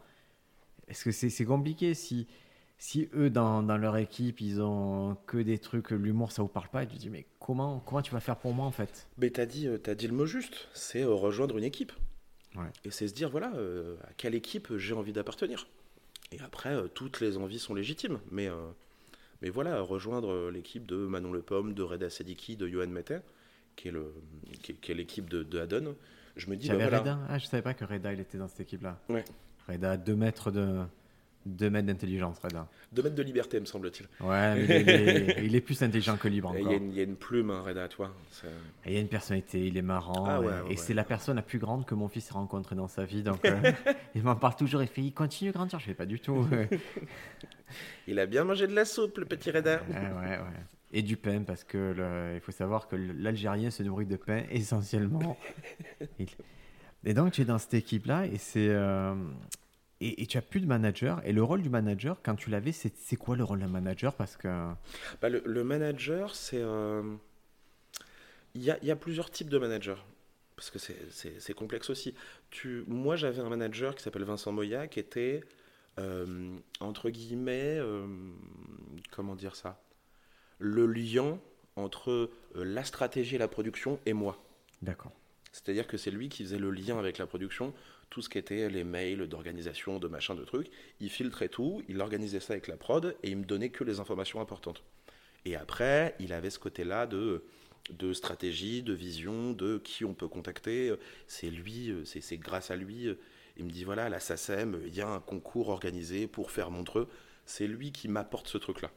[0.88, 2.28] Est-ce que c'est compliqué si,
[2.78, 6.70] si eux, dans, dans leur équipe, ils ont que des trucs, l'humour, ça vous parle
[6.70, 9.08] pas, et tu te dis, mais comment, comment tu vas faire pour moi en fait?
[9.18, 11.92] Mais t'as dit, euh, t'as dit le mot juste, c'est euh, rejoindre une équipe.
[12.56, 12.72] Ouais.
[12.86, 15.68] Et c'est se dire, voilà, euh, à quelle équipe j'ai envie d'appartenir.
[16.32, 18.20] Et après, euh, toutes les envies sont légitimes.
[18.32, 18.56] Mais, euh,
[19.42, 23.14] mais voilà, rejoindre l'équipe de Manon Le Pomme, de Reda Sediki, de Johan Mette,
[23.76, 24.14] qui est, le,
[24.64, 25.96] qui est, qui est l'équipe de, de Haddon.
[26.36, 28.48] Je me dis, bah voilà, Reda Ah, je savais pas que Reda, il était dans
[28.48, 29.00] cette équipe-là.
[29.10, 29.26] Ouais.
[29.68, 30.80] Reda, 2 mètres de...
[31.46, 32.68] 2 mètres d'intelligence, Reda.
[32.92, 34.06] deux mètres de liberté, me semble-t-il.
[34.28, 36.98] Ouais, mais il est, il est plus intelligent que libre Il y, a une- il
[36.98, 38.14] y a une plume, hein, Reda, toi.
[38.86, 40.26] Et il y a une personnalité, il est marrant.
[40.28, 40.76] Ah ouais, et ouais, et ouais.
[40.76, 43.24] c'est la personne la plus grande que mon fils a rencontrée dans sa vie.
[43.24, 43.62] Donc, euh,
[44.16, 44.82] il m'en parle toujours.
[44.82, 45.80] Il fait il continue de grandir.
[45.80, 46.46] Je fais pas du tout.
[48.08, 49.82] Il a bien mangé de la soupe, le petit Reda.
[49.90, 49.96] ouais,
[50.28, 50.40] ouais.
[50.94, 54.44] Et du pain, parce que le- il faut savoir que l'Algérien se nourrit de pain
[54.52, 55.38] essentiellement.
[56.20, 56.28] Il-
[57.04, 58.70] Et donc, tu es dans cette équipe-là et c'est.
[58.70, 59.16] euh,
[60.02, 61.22] Et, et tu as plus de manager.
[61.26, 64.14] Et le rôle du manager, quand tu l'avais, c'est quoi le rôle d'un manager?
[64.14, 64.48] Parce que.
[65.22, 66.62] Bah, le, le manager, c'est.
[66.62, 67.16] euh,
[68.56, 70.02] Il y, a, il y a plusieurs types de managers.
[70.56, 72.16] Parce que c'est- complexe aussi.
[72.50, 75.42] Tu, moi, j'avais un manager qui s'appelle Vincent Moya, qui était,
[76.00, 77.80] euh, entre guillemets,
[79.12, 79.80] comment dire ça?
[80.60, 81.38] Le lien
[81.76, 84.44] entre la stratégie et la production et moi.
[84.82, 85.12] D'accord.
[85.52, 87.74] C'est-à-dire que c'est lui qui faisait le lien avec la production,
[88.10, 90.70] tout ce qui était les mails d'organisation, de machin, de trucs.
[91.00, 94.00] Il filtrait tout, il organisait ça avec la prod et il me donnait que les
[94.00, 94.84] informations importantes.
[95.46, 97.44] Et après, il avait ce côté-là de,
[98.14, 100.94] stratégie, de vision, de qui on peut contacter.
[101.28, 103.08] C'est lui, c'est grâce à lui.
[103.58, 107.08] Il me dit voilà, la SACEM, il y a un concours organisé pour faire Montreux.
[107.46, 108.92] C'est lui qui m'apporte ce truc-là.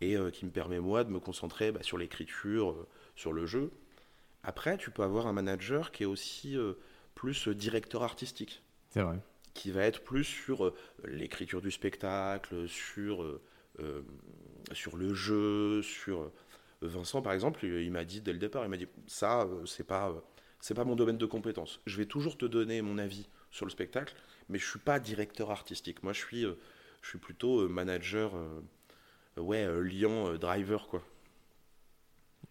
[0.00, 3.46] Et euh, qui me permet, moi, de me concentrer bah, sur l'écriture, euh, sur le
[3.46, 3.72] jeu.
[4.48, 6.72] Après, tu peux avoir un manager qui est aussi euh,
[7.14, 9.18] plus euh, directeur artistique, C'est vrai.
[9.52, 10.74] qui va être plus sur euh,
[11.04, 14.02] l'écriture du spectacle, sur, euh,
[14.72, 16.32] sur le jeu, sur...
[16.80, 20.14] Vincent, par exemple, il, m'a dit dès le départ, il m'a dit, ça, c'est pas,
[20.60, 21.80] c'est pas mon domaine de compétence.
[21.86, 24.14] Je vais toujours te donner mon avis sur le spectacle,
[24.48, 26.02] mais je suis pas directeur artistique.
[26.04, 26.42] Moi, je suis,
[27.02, 28.32] je suis plutôt manager,
[29.36, 31.02] ouais, liant, driver, quoi.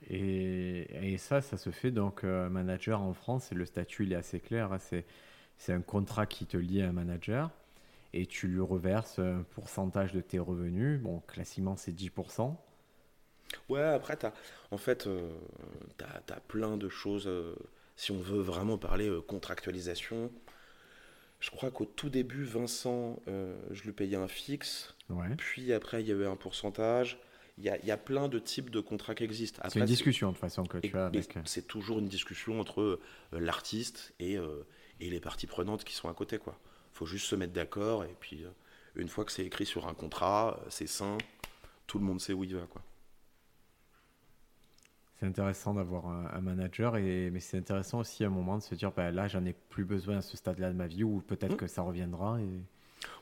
[0.09, 4.13] Et, et ça, ça se fait donc euh, manager en France, et le statut il
[4.13, 4.71] est assez clair.
[4.71, 7.51] hein, c'est, un contrat qui te lie à un manager
[8.13, 11.01] et tu lui reverses un pourcentage de tes revenus.
[11.01, 12.55] Bon, classiquement c'est 10%.
[13.69, 14.33] Ouais, après, t'as,
[14.71, 15.29] en fait, euh,
[15.97, 17.27] tu as, plein de choses.
[17.27, 17.55] euh,
[17.95, 20.31] si on veut vraiment parler euh, contractualisation,
[21.39, 24.95] je crois qu'au tout début, Vincent, je lui payais un fixe.
[25.09, 25.35] Ouais.
[25.37, 27.19] Puis après, il y a eu un pourcentage.
[27.57, 29.61] Il y a, il y a plein de types de contrats qui existent.
[29.69, 31.35] C'est une discussion de toute façon que et- tu as avec.
[31.37, 32.99] euh, C'est toujours une discussion entre euh,
[33.31, 34.63] l'artiste et, euh,
[34.99, 36.35] et les parties prenantes qui sont à côté.
[36.45, 36.51] Il
[36.93, 38.03] faut juste se mettre d'accord.
[38.03, 38.43] Et puis,
[38.95, 41.17] une fois que c'est écrit sur un contrat, c'est sain.
[41.87, 42.65] Tout le monde sait où il va.
[42.67, 42.81] Quoi.
[45.19, 48.61] C'est intéressant d'avoir un, un manager, et, mais c'est intéressant aussi à un moment de
[48.63, 51.21] se dire bah, là j'en ai plus besoin à ce stade-là de ma vie, ou
[51.25, 51.57] peut-être Mm.
[51.57, 52.39] que ça reviendra.
[52.39, 52.45] Et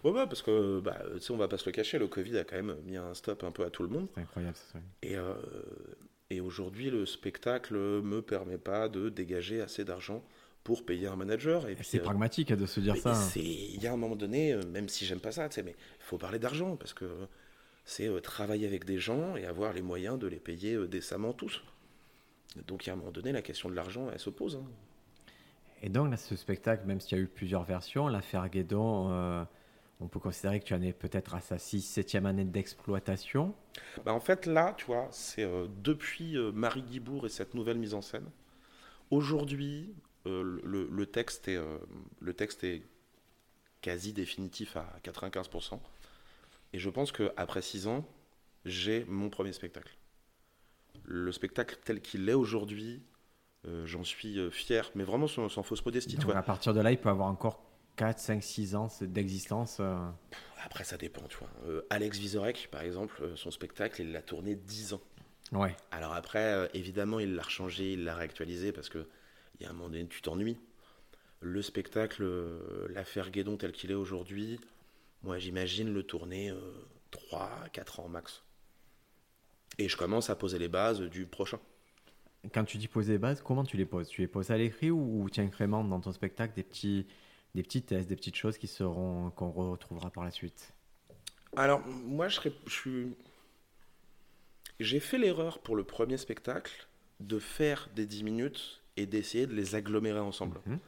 [0.03, 2.37] Ouais, ouais, parce que, bah, tu sais, on va pas se le cacher, le Covid
[2.37, 4.07] a quand même mis un stop un peu à tout le monde.
[4.13, 4.79] c'est incroyable ça.
[5.01, 5.33] Et, euh,
[6.29, 10.23] et aujourd'hui, le spectacle me permet pas de dégager assez d'argent
[10.63, 11.67] pour payer un manager.
[11.67, 13.11] Et C'est euh, pragmatique de se dire ça.
[13.11, 13.13] hein.
[13.13, 15.63] c'est- Il y a un moment donné, euh, même si j'aime pas ça, tu sais,
[15.63, 17.05] mais il faut parler d'argent parce que
[17.85, 21.33] c'est euh, travailler avec des gens et avoir les moyens de les payer euh, décemment
[21.33, 21.61] tous.
[22.67, 24.55] Donc, il y a un moment donné, la question de l'argent, elle se pose.
[24.55, 24.65] hein.
[25.83, 29.43] Et donc, là, ce spectacle, même s'il y a eu plusieurs versions, l'affaire Guédon, euh,
[30.05, 33.55] on peut considérer que tu en es peut-être à sa 6-7e année d'exploitation.
[34.05, 37.79] Bah, en fait, là, tu vois, c'est euh, depuis euh, Marie Guibourg et cette nouvelle
[37.79, 38.29] mise en scène.
[39.09, 39.95] Aujourd'hui,
[40.27, 41.59] euh, le, le, texte est,
[42.19, 42.83] le texte est
[43.81, 45.79] quasi définitif à 95%.
[46.73, 48.07] Et je pense qu'après 6 ans,
[48.63, 49.97] j'ai mon premier spectacle.
[51.03, 53.01] Le spectacle tel qu'il est aujourd'hui,
[53.85, 56.17] j'en suis fier, mais vraiment sans, fausse modestie.
[56.33, 57.61] à partir de là, il peut avoir encore
[57.95, 59.81] 4, 5, 6 ans d'existence
[60.63, 61.21] Après, ça dépend.
[61.27, 61.83] Tu vois.
[61.89, 65.01] Alex Vizorek, par exemple, son spectacle, il l'a tourné 10 ans.
[65.51, 65.75] Ouais.
[65.91, 69.07] Alors après, évidemment, il l'a rechangé, il l'a réactualisé parce que
[69.59, 70.57] il y a un moment donné, tu t'ennuies.
[71.39, 74.59] Le spectacle, euh, l'affaire Guédon tel qu'il est aujourd'hui,
[75.23, 76.53] moi j'imagine le tourner
[77.11, 78.43] 3, euh, 4 ans max.
[79.77, 81.59] Et je commence à poser les bases du prochain.
[82.53, 84.07] Quand tu dis poser les bases, comment tu les poses?
[84.07, 87.07] Tu les poses à l'écrit ou, tu incrémentes dans ton spectacle des petits,
[87.55, 90.73] des petits tests, des petites choses qui seront qu'on retrouvera par la suite
[91.55, 93.15] Alors moi je, je suis,
[94.79, 96.87] j'ai fait l'erreur pour le premier spectacle
[97.21, 100.59] de faire des 10 minutes et d'essayer de les agglomérer ensemble.
[100.65, 100.79] Mhm.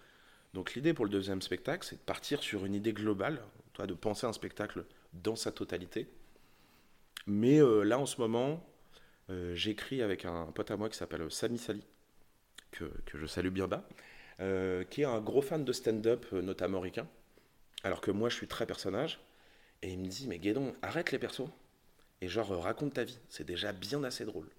[0.53, 3.41] Donc l'idée pour le deuxième spectacle, c'est de partir sur une idée globale,
[3.74, 6.07] toi, de penser un spectacle dans sa totalité.
[7.28, 8.65] Mais euh, là, en ce moment,
[9.30, 11.84] euh, j'écris avec un pote à moi qui s'appelle Sami Sali,
[12.72, 13.88] que, que, je salue bien bas,
[14.40, 17.08] euh, qui est un gros fan de stand-up, notamment américain,
[17.84, 19.20] alors que moi, je suis très personnage.
[19.82, 21.50] Et il me dit, mais Guédon, arrête les persos,
[22.22, 24.50] et genre, raconte ta vie, c'est déjà bien assez drôle.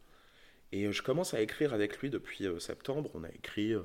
[0.72, 3.10] Et euh, je commence à écrire avec lui depuis euh, septembre.
[3.14, 3.82] On a écrit, euh,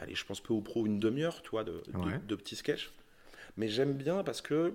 [0.00, 1.82] allez, je pense peu ou pro une demi-heure, tu de,
[2.26, 2.90] de, petits sketchs.
[3.56, 4.74] Mais j'aime bien parce que,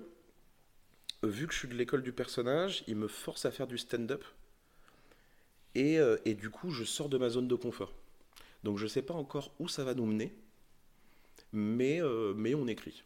[1.22, 4.24] vu que je suis de l'école du personnage, il me force à faire du stand-up.
[5.74, 7.92] Et, et, du coup, je sors de ma zone de confort.
[8.64, 10.34] Donc je ne sais pas encore où ça va nous mener,
[11.52, 12.00] mais,
[12.36, 13.04] mais on écrit.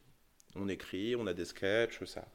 [0.55, 2.26] On écrit, on a des sketchs, ça.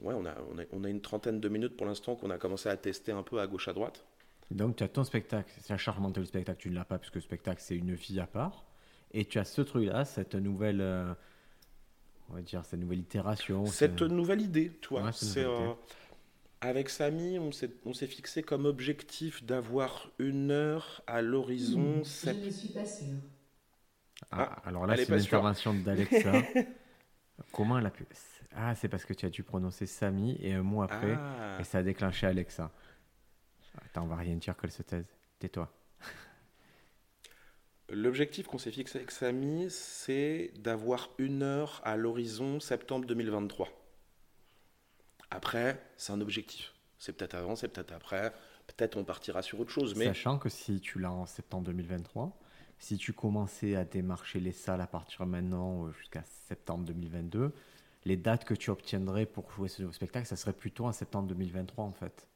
[0.00, 2.38] Ouais, on a, on a, on a une trentaine de minutes pour l'instant qu'on a
[2.38, 4.04] commencé à tester un peu à gauche à droite.
[4.50, 7.20] Donc tu as ton spectacle, c'est charmant le spectacle, tu ne l'as pas puisque le
[7.20, 8.64] spectacle c'est une fille à part.
[9.12, 11.12] Et tu as ce truc-là, cette nouvelle, euh,
[12.30, 13.66] on va dire, cette nouvelle itération.
[13.66, 15.12] Cette nouvelle idée, tu vois.
[15.12, 15.72] c'est, euh,
[16.60, 22.02] avec Samy, on s'est, on s'est fixé comme objectif d'avoir une heure à l'horizon.
[22.04, 23.18] Je ne suis pas sûre.
[24.30, 26.32] Ah, ah, alors là, c'est l'intervention d'Alexa.
[27.52, 28.04] Comment elle a pu.
[28.54, 31.58] Ah, c'est parce que tu as dû prononcer Samy et un mot après, ah.
[31.60, 32.72] et ça a déclenché Alexa.
[33.84, 35.08] Attends, on va rien dire qu'elle se taise.
[35.38, 35.72] Tais-toi.
[37.90, 43.77] L'objectif qu'on s'est fixé avec Samy, c'est d'avoir une heure à l'horizon septembre 2023.
[45.30, 46.72] Après, c'est un objectif.
[46.98, 48.32] C'est peut-être avant, c'est peut-être après.
[48.66, 49.94] Peut-être on partira sur autre chose.
[49.94, 50.06] Mais...
[50.06, 52.36] Sachant que si tu l'as en septembre 2023,
[52.78, 57.52] si tu commençais à démarcher les salles à partir de maintenant euh, jusqu'à septembre 2022,
[58.04, 61.28] les dates que tu obtiendrais pour jouer ce nouveau spectacle, ça serait plutôt en septembre
[61.28, 62.26] 2023 en fait.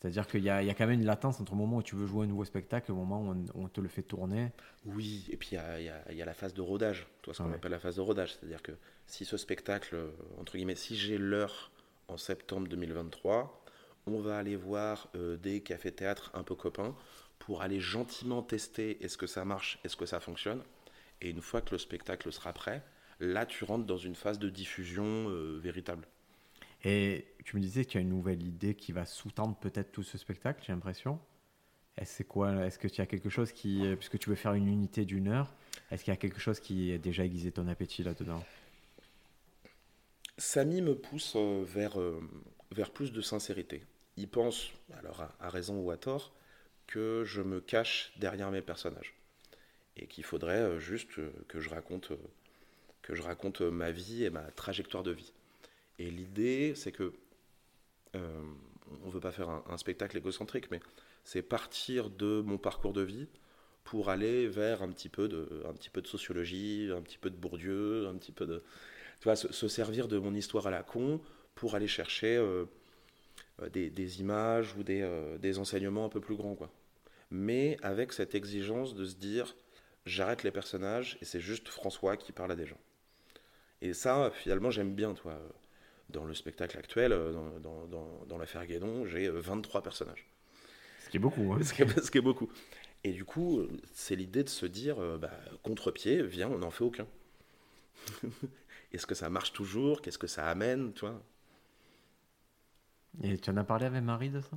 [0.00, 2.24] C'est-à-dire qu'il y, a quand même une latence entre le moment où tu veux jouer
[2.24, 4.52] un nouveau spectacle et le moment où on, te le fait tourner.
[4.84, 7.80] Oui, et puis il y a, la phase de rodage, toi, ce qu'on appelle la
[7.80, 8.34] phase de rodage.
[8.34, 8.70] C'est-à-dire que
[9.08, 9.96] si ce spectacle,
[10.38, 11.72] entre guillemets, si j'ai l'heure
[12.08, 13.64] en septembre 2023,
[14.06, 16.94] on va aller voir euh, des cafés-théâtres un peu copains
[17.38, 20.62] pour aller gentiment tester est-ce que ça marche, est-ce que ça fonctionne.
[21.20, 22.82] Et une fois que le spectacle sera prêt,
[23.20, 26.06] là, tu rentres dans une phase de diffusion euh, véritable.
[26.84, 30.02] Et tu me disais qu'il y a une nouvelle idée qui va sous-tendre peut-être tout
[30.02, 31.20] ce spectacle, j'ai l'impression.
[31.96, 34.68] Est-ce quoi Est-ce que tu as quelque chose qui, euh, puisque tu veux faire une
[34.68, 35.52] unité d'une heure,
[35.90, 38.44] est-ce qu'il y a quelque chose qui a déjà aiguisé ton appétit là-dedans?
[40.38, 42.20] Samy me pousse euh, vers, euh,
[42.72, 43.82] vers plus de sincérité.
[44.16, 46.32] Il pense, alors à, raison ou à tort,
[46.86, 49.14] que je me cache derrière mes personnages
[49.96, 51.10] et qu'il faudrait juste
[51.48, 52.12] que je raconte
[53.02, 55.32] que je raconte ma vie et ma trajectoire de vie.
[55.98, 57.12] Et l'idée, c'est que
[58.14, 58.42] euh,
[59.02, 60.80] on ne veut pas faire un, spectacle égocentrique, mais
[61.24, 63.26] c'est partir de mon parcours de vie
[63.84, 67.30] pour aller vers un petit peu de, un petit peu de sociologie, un petit peu
[67.30, 68.62] de Bourdieu, un petit peu de,
[69.20, 71.20] tu vois, se, servir de mon histoire à la con
[71.54, 72.66] pour aller chercher euh,
[73.62, 75.08] euh, des, images ou des,
[75.40, 76.70] des, enseignements un peu plus grands, quoi.
[77.30, 79.54] Mais avec cette exigence de se dire,
[80.06, 82.80] j'arrête les personnages et c'est juste François qui parle à des gens.
[83.82, 85.38] Et ça, finalement, j'aime bien, toi
[86.10, 90.26] dans le spectacle actuel, euh, dans, dans, dans, l'affaire Guédon, j'ai 23 euh, personnages.
[91.04, 91.52] Ce qui est beaucoup.
[91.52, 91.60] Hein.
[91.62, 92.48] Ce, qui est, ce, qui est, beaucoup.
[93.04, 95.30] Et du coup, c'est l'idée de se dire, euh, bah,
[95.62, 97.06] contre-pied, viens, on n'en fait aucun.
[98.92, 100.00] Est-ce que ça marche toujours?
[100.02, 101.22] Qu'est-ce que ça amène toi
[103.22, 104.56] Et tu en as parlé avec Marie de ça?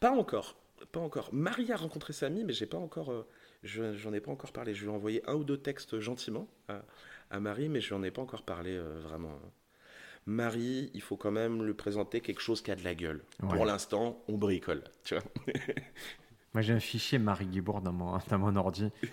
[0.00, 0.56] Pas encore.
[0.90, 1.30] Pas encore.
[1.32, 3.26] Marie a rencontré Samy, mais j'ai pas encore.
[3.62, 4.74] je j'en ai pas encore parlé.
[4.74, 6.82] Je lui ai envoyé un ou deux textes gentiment à,
[7.30, 9.38] à Marie, mais je n'en ai pas encore parlé vraiment.
[10.26, 13.22] Marie, il faut quand même lui présenter quelque chose qui a de la gueule.
[13.40, 14.84] Pour l'instant, on bricole.
[16.54, 18.90] Moi, j'ai un fichier Marie Guibourg dans mon, dans mon ordi.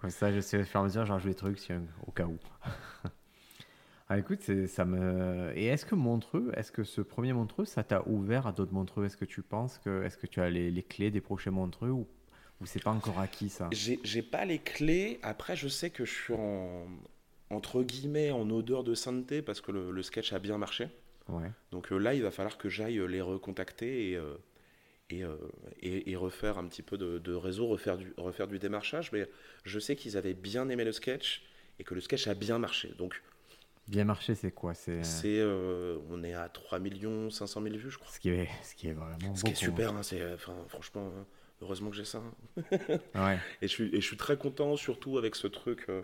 [0.00, 1.60] Comme ça, j'essaie de faire mesure, j'en joue des trucs
[2.06, 2.38] au cas où.
[4.08, 5.52] ah, écoute, ça me.
[5.54, 9.04] Et est-ce que Montreux, est-ce que ce premier Montreux, ça t'a ouvert à d'autres Montreux?
[9.04, 10.02] Est-ce que tu penses que.
[10.02, 12.06] Est-ce que tu as les, les clés des prochains Montreux ou,
[12.62, 13.68] ou c'est pas encore acquis ça?
[13.72, 15.20] J'ai pas les clés.
[15.22, 16.86] Après, je sais que je suis en.
[17.50, 20.88] Entre guillemets, en odeur de sainteté parce que le, sketch a bien marché.
[21.28, 21.50] Ouais.
[21.72, 24.16] Donc euh, là, il va falloir que j'aille les recontacter et.
[24.16, 24.36] Euh,
[25.12, 25.34] euh,
[25.80, 29.12] et, et, refaire un petit peu de, réseau, refaire du, refaire du démarchage.
[29.12, 29.28] Mais
[29.64, 31.42] je sais qu'ils avaient bien aimé le sketch
[31.78, 32.92] et que le sketch a bien marché.
[32.98, 33.22] Donc,
[33.88, 34.74] bien marché, c'est quoi?
[34.74, 38.12] C'est euh, on est à 3 millions 500 000 vues, je crois.
[38.12, 41.12] Ce qui est, ce qui est vraiment Ce qui est super, hein, c'est, enfin, franchement,
[41.16, 41.26] hein,
[41.62, 42.18] heureusement que j'ai ça.
[42.18, 42.78] Hein.
[43.14, 43.38] ouais.
[43.62, 46.02] et, je suis, et je suis très content, surtout avec ce truc, euh,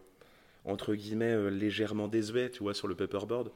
[0.64, 3.50] entre guillemets, légèrement désuet, tu vois, sur le paperboard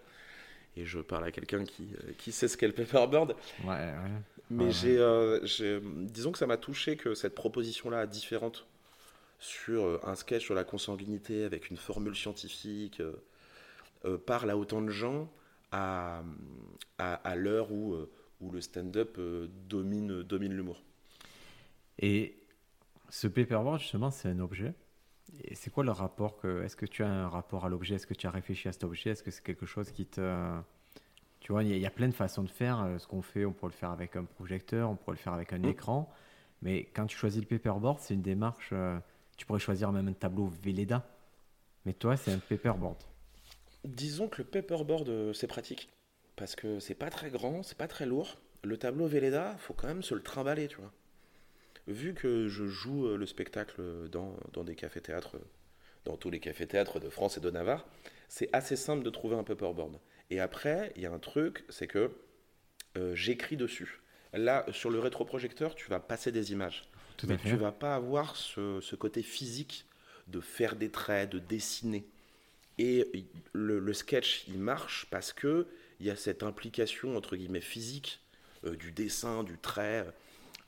[0.76, 3.34] et je parle à quelqu'un qui, qui sait ce qu'est le paperboard.
[3.64, 4.22] Ouais, ouais.
[4.51, 8.66] Mais euh, j'ai, disons que ça m'a touché que cette proposition-là différente
[9.38, 13.01] sur euh, un sketch sur la consanguinité avec une formule scientifique
[14.05, 15.32] euh, parle à autant de gens
[15.70, 16.24] à,
[16.98, 17.94] à, l'heure où,
[18.40, 19.20] où le stand-up
[19.68, 20.82] domine, domine l'humour.
[22.01, 22.42] Et
[23.09, 24.74] ce paperboard, justement, c'est un objet.
[25.44, 27.94] Et c'est quoi le rapport que, Est-ce que tu as un rapport à l'objet?
[27.94, 29.11] Est-ce que tu as réfléchi à cet objet?
[29.11, 30.20] Est-ce que c'est quelque chose qui te
[31.41, 32.82] tu vois, il y, a plein de façons de faire.
[32.82, 35.32] Euh, ce qu'on fait, on pourrait le faire avec un projecteur, on pourrait le faire
[35.32, 35.68] avec un mm.
[35.68, 36.12] écran.
[36.62, 38.70] Mais quand tu choisis le paperboard, c'est une démarche.
[38.72, 38.99] Euh,
[39.38, 41.07] tu pourrais choisir même un tableau Velleda.
[41.86, 42.99] Mais toi, c'est un paperboard.
[43.84, 45.88] Disons que le paperboard, euh, c'est pratique.
[46.36, 48.38] Parce que c'est pas très grand, c'est pas très lourd.
[48.62, 50.93] Le tableau Velleda, faut quand même se le trimballer, tu vois.
[51.86, 55.38] Vu que je joue le spectacle dans, dans des cafés-théâtres,
[56.05, 57.86] dans tous les cafés-théâtres de France et de Navarre,
[58.28, 59.99] c'est assez simple de trouver un paperboard.
[60.31, 62.11] Et après, il y a un truc, c'est que
[62.97, 64.01] euh, j'écris dessus.
[64.33, 66.89] Là, sur le rétroprojecteur, tu vas passer des images.
[67.16, 69.85] Tout mais tu vas pas avoir ce, côté physique
[70.28, 72.07] de faire des traits, de dessiner.
[72.78, 75.66] Et le, sketch, il marche parce que
[75.99, 78.20] il y a cette implication entre guillemets physique
[78.64, 80.07] euh, du dessin, du trait.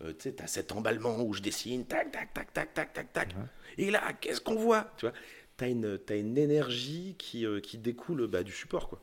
[0.03, 3.13] Euh, tu sais, as cet emballement où je dessine, tac, tac, tac, tac, tac, tac,
[3.13, 3.35] tac.
[3.79, 4.93] Et là, qu'est-ce qu'on voit?
[4.99, 5.15] Tu vois,
[5.61, 9.01] as une, as une énergie qui, qui découle bah, du support, quoi.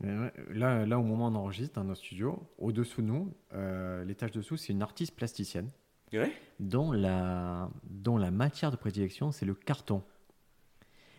[0.00, 4.30] Là, là, au moment où on enregistre dans nos studios, au-dessous de nous, euh, l'étage
[4.30, 5.70] dessous, c'est une artiste plasticienne
[6.60, 10.02] dont, la, dont la matière de prédilection, c'est le carton.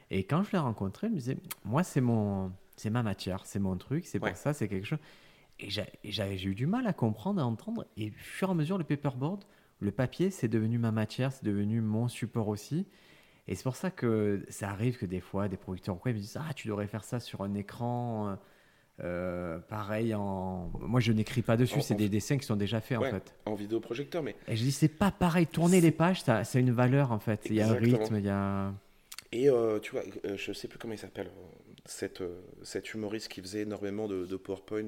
[0.10, 3.60] Et quand je l'ai rencontrée, elle me disait Moi, c'est mon c'est ma matière, c'est
[3.60, 5.00] mon truc, c'est pour ça, c'est quelque chose.
[5.60, 7.88] Et j'ai eu du mal à comprendre, à entendre.
[7.98, 9.44] Et au fur et à mesure, le paperboard,
[9.80, 12.86] le papier, c'est devenu ma matière, c'est devenu mon support aussi.
[13.48, 16.38] Et c'est pour ça que ça arrive que des fois, des producteurs quoi, me disent
[16.40, 18.38] Ah, tu devrais faire ça sur un écran.
[19.04, 20.72] Euh, pareil, en...
[20.80, 23.36] moi je n'écris pas dessus, c'est des dessins qui sont déjà faits en fait.
[23.46, 24.36] En vidéoprojecteur, mais.
[24.48, 27.42] Et je dis, c'est pas pareil, tourner les pages, ça, a une valeur en fait.
[27.46, 28.74] Il y a un rythme, il y a.
[29.32, 31.30] Et euh, tu vois, euh, je sais plus comment il s'appelle,
[31.86, 32.24] cette,
[32.64, 34.88] cet humoriste qui faisait énormément de, PowerPoint.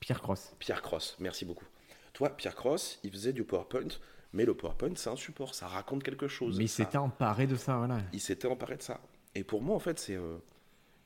[0.00, 0.54] Pierre Cross.
[0.58, 1.66] Pierre Cross, merci beaucoup.
[2.14, 3.88] Toi, Pierre Cross, il faisait du PowerPoint,
[4.32, 6.58] mais le PowerPoint, c'est un support, ça raconte quelque chose.
[6.58, 8.00] Mais il s'était emparé de ça, voilà.
[8.12, 9.00] Il s'était emparé de ça.
[9.34, 10.18] Et pour moi, en fait, c'est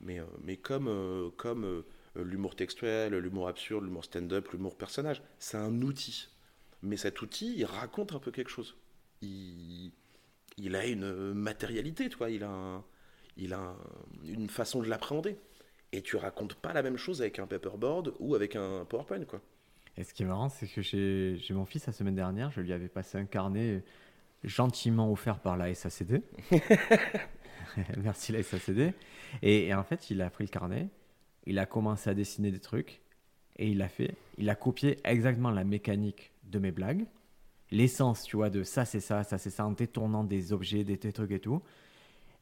[0.02, 1.84] mais, euh, mais comme, euh, comme euh,
[2.16, 6.28] l'humour textuel, l'humour absurde, l'humour stand-up, l'humour personnage, c'est un outil.
[6.82, 8.76] Mais cet outil, il raconte un peu quelque chose.
[9.22, 9.92] Il,
[10.58, 12.28] il a une matérialité, toi.
[12.28, 12.82] Il a,
[13.36, 13.76] il a
[14.24, 15.36] une façon de l'appréhender.
[15.92, 19.40] Et tu racontes pas la même chose avec un paperboard ou avec un PowerPoint, quoi.
[19.96, 22.72] Et ce qui est marrant, c'est que j'ai mon fils la semaine dernière, je lui
[22.72, 23.84] avais passé un carnet
[24.42, 26.22] gentiment offert par la SACD.
[27.98, 28.94] Merci la SACD.
[29.40, 30.88] Et, en fait, il a pris le carnet,
[31.46, 33.00] il a commencé à dessiner des trucs,
[33.56, 37.06] et il a fait, il a copié exactement la mécanique de mes blagues,
[37.70, 40.98] l'essence, tu vois, de ça c'est ça, ça c'est ça, en détournant des objets, des,
[40.98, 41.62] trucs et tout.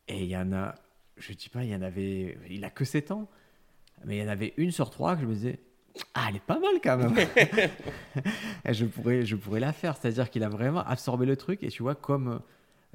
[0.09, 0.74] Et il y en a,
[1.16, 3.28] je dis pas, il y en avait, il a que 7 ans,
[4.05, 5.61] mais il y en avait une sur trois que je me disais,
[6.14, 7.14] ah, elle est pas mal quand même.
[8.68, 11.82] je pourrais, je pourrais la faire, c'est-à-dire qu'il a vraiment absorbé le truc, et tu
[11.82, 12.41] vois, comme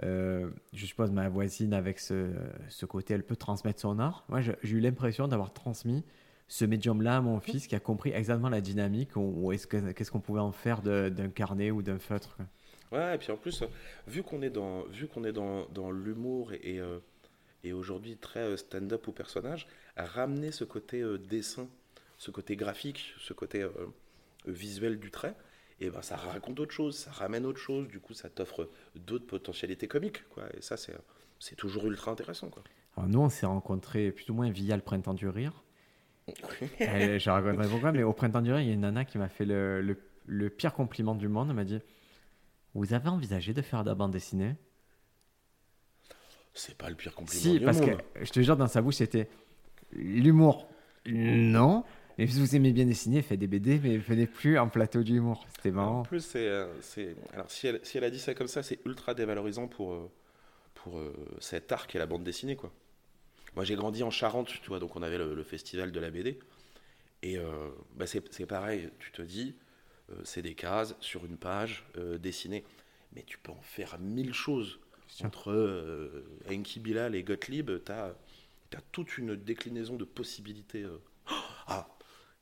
[0.03, 2.31] euh, je suppose ma voisine, avec ce,
[2.69, 4.25] ce, côté, elle peut transmettre son art.
[4.29, 6.03] Moi, j'ai eu l'impression d'avoir transmis
[6.47, 10.41] ce médium-là à mon fils qui a compris exactement la dynamique ou, qu'est-ce qu'on pouvait
[10.41, 12.37] en faire d'un carnet ou d'un feutre.
[12.91, 13.63] Ouais, et puis en plus,
[14.07, 16.99] vu qu'on est dans, vu qu'on est dans, dans l'humour et, et, euh,
[17.73, 19.67] aujourd'hui très euh, stand-up ou personnage,
[19.97, 21.67] ramener ce côté dessin,
[22.17, 23.65] ce côté graphique, ce côté
[24.45, 25.33] visuel du trait,
[25.81, 29.27] et ben ça raconte autre chose, ça ramène autre chose, du coup ça t'offre d'autres
[29.27, 30.43] potentialités comiques, quoi.
[30.57, 30.95] Et ça, c'est,
[31.39, 32.63] c'est toujours ultra intéressant, quoi.
[32.95, 35.63] Alors nous, on s'est rencontrés plus ou moins via le Printemps du Rire.
[36.79, 39.27] je raconterai pourquoi, mais au Printemps du Rire, il y a une nana qui m'a
[39.27, 41.49] fait le, le, pire compliment du monde.
[41.49, 41.79] Elle m'a dit
[42.73, 44.55] Vous avez envisagé de faire de la bande dessinée
[46.53, 47.97] C'est pas le pire compliment Si, du parce monde.
[48.13, 49.29] que je te jure, dans sa bouche, c'était
[49.91, 50.69] l'humour.
[51.05, 51.83] Non.
[52.17, 55.45] Et si vous aimez bien dessiner, faites des BD, mais venez plus en plateau d'humour.
[55.55, 56.03] C'était En marrant.
[56.03, 56.67] plus, c'est, euh,
[57.33, 60.09] alors si elle, si elle a dit ça comme ça, c'est ultra dévalorisant pour euh,
[60.75, 62.71] pour euh, cet art qu'est la bande dessinée, quoi.
[63.55, 66.09] Moi, j'ai grandi en Charente, tu vois, donc on avait le, le festival de la
[66.11, 66.39] BD,
[67.21, 68.89] et euh, bah, c'est, pareil.
[68.99, 69.55] Tu te dis,
[70.11, 72.63] euh, c'est des cases sur une page euh, dessinée,
[73.13, 74.79] mais tu peux en faire mille choses.
[75.23, 76.11] Entre
[76.49, 78.15] Enki Bilal et Gottlieb, tu as,
[78.91, 80.83] toute une déclinaison de possibilités.
[81.67, 81.87] Ah,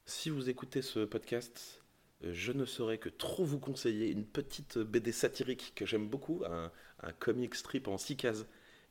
[0.05, 1.81] si vous écoutez ce podcast,
[2.23, 6.43] euh, je ne saurais que trop vous conseiller une petite BD satirique que j'aime beaucoup,
[6.45, 8.45] un, un comic strip en six cases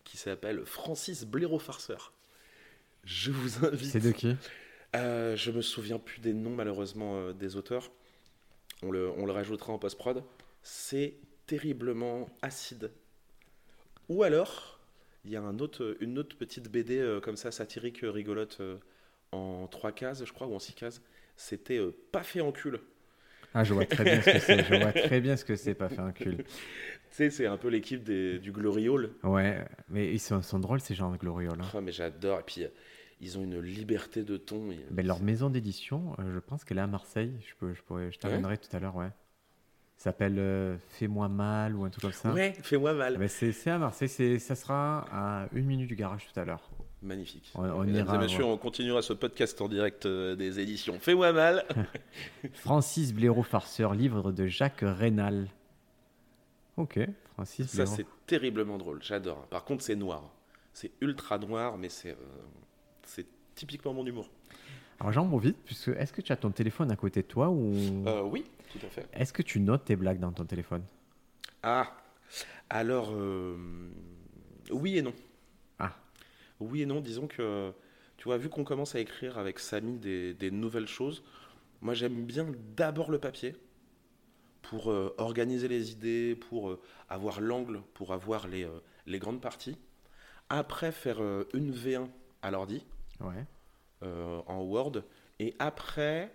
[0.05, 2.13] qui s'appelle Francis Blaireau Farceur.
[3.05, 3.91] Je vous invite.
[3.91, 4.37] C'est de qui?
[4.95, 7.91] Euh, je me souviens plus des noms malheureusement euh, des auteurs.
[8.83, 10.23] On le, on le rajoutera en post-prod.
[10.63, 11.15] C'est
[11.47, 12.91] terriblement acide.
[14.09, 14.81] Ou alors,
[15.25, 18.61] il y a un autre, une autre petite BD euh, comme ça, satirique, rigolote,
[19.33, 21.03] en trois cases, je crois, ou en six cases.
[21.37, 22.72] C'était euh, Pas fait en cul.
[23.55, 24.64] Ah, je vois très bien ce que c'est.
[24.64, 26.37] Je vois très bien ce que c'est, pas faire un cul.
[27.12, 29.11] Tu sais, c'est un peu l'équipe des- du Glory Hall.
[29.22, 31.59] Ouais, mais ils sont, sont drôles, ces gens de Gloriole.
[31.61, 31.68] hein.
[31.74, 32.41] Oh, mais j'adore.
[32.41, 32.68] Et puis, euh,
[33.20, 34.70] ils ont une liberté de ton.
[34.70, 37.35] Ils- Ben, leur maison d'édition, euh, je pense qu'elle est à Marseille.
[37.47, 39.11] Je, peux, je, pourrais, je t'amènerai tout à l'heure, ouais.
[39.99, 42.33] Ça s'appelle euh, Fais-moi mal ou un truc comme ça.
[42.33, 43.18] Ouais, fais-moi mal.
[43.18, 46.47] Ben, c'est c'est à Marseille, c'est- ça sera à une minute du garage tout à
[46.47, 46.70] l'heure.
[47.03, 47.51] Magnifique.
[47.57, 50.99] On- on Mesdames ira et messieurs, on continuera ce podcast en direct euh, des éditions.
[51.01, 51.65] Fais-moi mal.
[52.55, 55.49] Francis Blaireau Farceur, livre de Jacques Rénal.
[56.77, 57.01] Ok,
[57.35, 57.97] Francis Ça, Blaireau.
[57.97, 59.03] c'est terriblement drôle.
[59.03, 59.47] J'adore.
[59.49, 60.31] Par contre, c'est noir.
[60.73, 62.17] C'est ultra noir, mais c'est euh,
[63.05, 64.29] c'est typiquement mon humour.
[65.01, 67.75] Alors j'en vite, puisque est-ce que tu as ton téléphone à côté de toi ou
[68.07, 69.07] Euh, oui, tout à fait.
[69.13, 70.83] est-ce que tu notes tes blagues dans ton téléphone?
[71.65, 71.93] Ah,
[72.71, 73.57] alors, euh,
[74.71, 75.13] oui et non.
[76.63, 77.73] Oui et non, disons que,
[78.17, 81.23] tu vois, vu qu'on commence à écrire avec Samy des, des nouvelles choses,
[81.81, 82.47] moi j'aime bien
[82.77, 83.55] d'abord le papier
[84.63, 89.41] pour euh, organiser les idées, pour euh, avoir l'angle, pour avoir les, euh, les grandes
[89.41, 89.77] parties.
[90.49, 91.21] Après, faire
[91.55, 92.09] une V1
[92.43, 92.85] à l'ordi,
[93.21, 93.47] Ouais.
[94.03, 95.03] en Word.
[95.39, 96.31] Et après,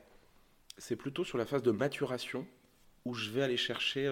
[0.79, 2.47] c'est plutôt sur la phase de maturation
[3.05, 4.05] où je vais aller chercher.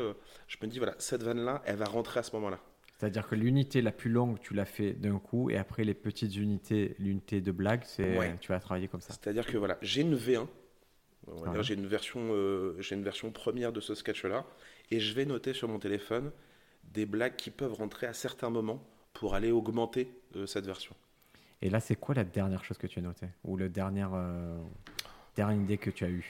[0.48, 2.60] je me dis, voilà, cette vanne-là, elle va rentrer à ce moment-là.
[3.06, 6.36] C'est-à-dire que l'unité la plus longue, tu l'as fait d'un coup, et après les petites
[6.38, 8.36] unités, l'unité de blague, c'est Ouais.
[8.42, 9.14] tu vas travailler comme ça.
[9.14, 10.48] C'est-à-dire que voilà, j'ai une V1.
[11.28, 11.54] On va Ouais.
[11.54, 14.44] dire, j'ai une version, euh, j'ai une version première de ce sketch-là,
[14.90, 16.32] et je vais noter sur mon téléphone
[16.96, 18.82] des blagues qui peuvent rentrer à certains moments
[19.14, 20.96] pour aller augmenter euh, cette version.
[21.62, 23.28] Et là, c'est quoi la dernière chose que tu as notée?
[23.44, 24.58] Ou le dernière, euh,
[25.36, 26.26] dernière idée que tu as eue?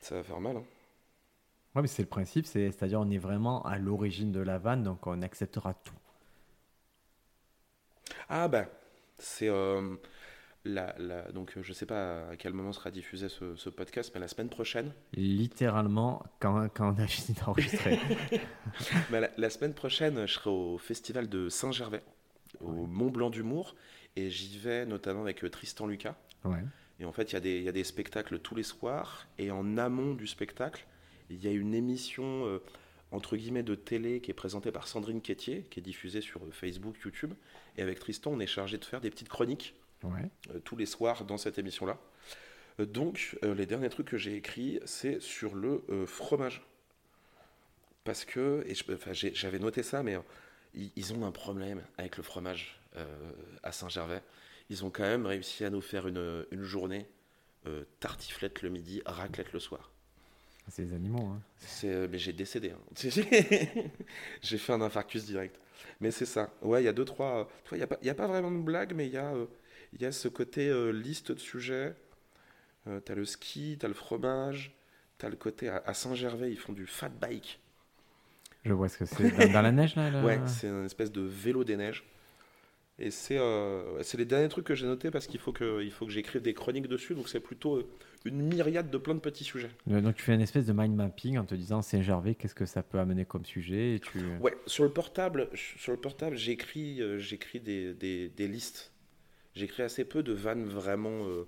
[0.00, 0.56] Ça va faire mal.
[0.56, 0.64] hein.
[1.76, 4.82] Ouais, mais c'est le principe, c'est- c'est-à-dire on est vraiment à l'origine de la vanne,
[4.82, 5.94] donc on acceptera tout.
[8.28, 8.66] Ah bah,
[9.18, 9.96] c'est euh,
[10.64, 14.20] la, la- donc je sais pas à quel moment sera diffusé ce, ce podcast, mais
[14.20, 17.98] la semaine prochaine, Littéralement, quand, quand on a fini d'enregistrer.
[19.10, 22.02] bah, la, la semaine prochaine, je serai au festival de Saint-Gervais,
[22.60, 23.74] au Mont Blanc d'Humour,
[24.16, 26.16] et j'y vais notamment avec euh, Tristan Lucas.
[26.44, 26.64] ouais.
[26.98, 30.14] Et en fait, il y, y a des spectacles tous les soirs, et en amont
[30.14, 30.86] du spectacle,
[31.30, 32.62] il y a une émission euh,
[33.10, 36.50] entre guillemets de télé qui est présentée par Sandrine Quétier, qui est diffusée sur euh,
[36.50, 37.34] Facebook, YouTube,
[37.76, 39.74] et avec Tristan, on est chargé de faire des petites chroniques.
[40.02, 40.30] Ouais.
[40.54, 41.98] euh, tous les soirs dans cette émission-là.
[42.80, 46.62] Euh, donc, euh, les derniers trucs que j'ai écrits, c'est sur le fromage.
[48.04, 48.74] Parce que, et
[49.34, 50.16] j'avais noté ça, mais
[50.74, 52.80] ils, ils ont un problème avec le fromage
[53.62, 54.22] à Saint-Gervais.
[54.70, 57.06] Ils ont quand même réussi à nous faire une, une journée
[57.98, 59.90] tartiflette le midi, raclette le soir.
[60.68, 61.24] C'est les animaux.
[61.26, 61.40] Hein.
[61.58, 62.70] C'est, euh, mais j'ai décédé.
[62.72, 62.78] hein.
[64.42, 65.58] j'ai fait un infarctus direct.
[66.00, 66.50] Mais c'est ça.
[66.62, 67.40] Ouais, il y a deux, trois.
[67.40, 69.32] euh, il n'y a, pas- y a pas vraiment de blague, mais il y, a,
[69.34, 69.46] euh,
[69.92, 71.94] il y a ce côté euh, liste de sujets.
[72.88, 74.74] Euh, t'as le ski, t'as le fromage,
[75.18, 75.68] t'as le côté.
[75.68, 77.60] À, à Saint-Gervais, ils font du fat bike.
[78.64, 79.30] Je vois ce que c'est.
[79.30, 80.24] Dans, dans la neige, là, là?
[80.24, 82.04] Ouais, c'est une espèce de vélo des neiges.
[82.98, 85.90] Et c'est euh, c'est les derniers trucs que j'ai notés parce qu'il faut que, il
[85.90, 87.14] faut que j'écrive des chroniques dessus.
[87.14, 87.86] Donc c'est plutôt euh,
[88.24, 89.70] une myriade de plein de petits sujets.
[89.90, 92.64] Euh, Donc tu fais une espèce de mind mapping en te disant Saint-Gervais, qu'est-ce que
[92.64, 94.18] ça peut amener comme sujet et tu...
[94.40, 98.92] Ouais, sur le portable, sur le portable, j'écris, euh, j'écris des, des, des listes.
[99.54, 101.46] J'écris assez peu de vannes vraiment euh,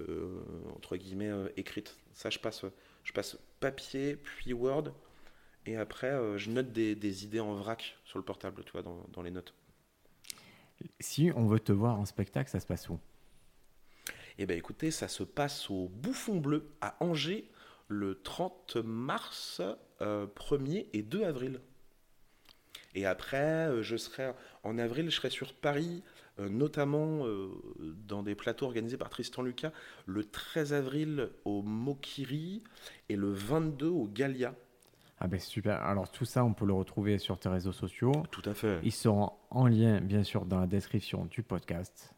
[0.00, 0.40] euh,
[0.74, 1.98] entre guillemets euh, écrites.
[2.14, 2.64] Ça, je passe,
[3.04, 4.92] je passe papier puis Word,
[5.66, 8.82] et après euh, je note des, des idées en vrac sur le portable, tu vois,
[8.82, 9.54] dans, dans les notes.
[10.98, 12.98] Si on veut te voir en spectacle, ça se passe où?
[14.38, 17.50] Eh ben, écoutez, ça se passe au Bouffon Bleu à Angers
[17.88, 19.60] le 30 mars,
[20.00, 21.60] euh, 1er et 2 avril.
[22.94, 24.32] Et après, euh, je serai
[24.64, 26.02] en avril, je serai sur Paris,
[26.38, 27.48] euh, notamment euh,
[28.06, 29.72] dans des plateaux organisés par Tristan Lucas,
[30.06, 32.62] le 13 avril au Mokiri
[33.08, 34.54] et le 22 au Galia.
[35.20, 35.82] Ah ben super.
[35.82, 38.12] Alors tout ça, on peut le retrouver sur tes réseaux sociaux.
[38.30, 38.80] Tout à fait.
[38.82, 42.14] Ils seront en lien, bien sûr, dans la description du podcast.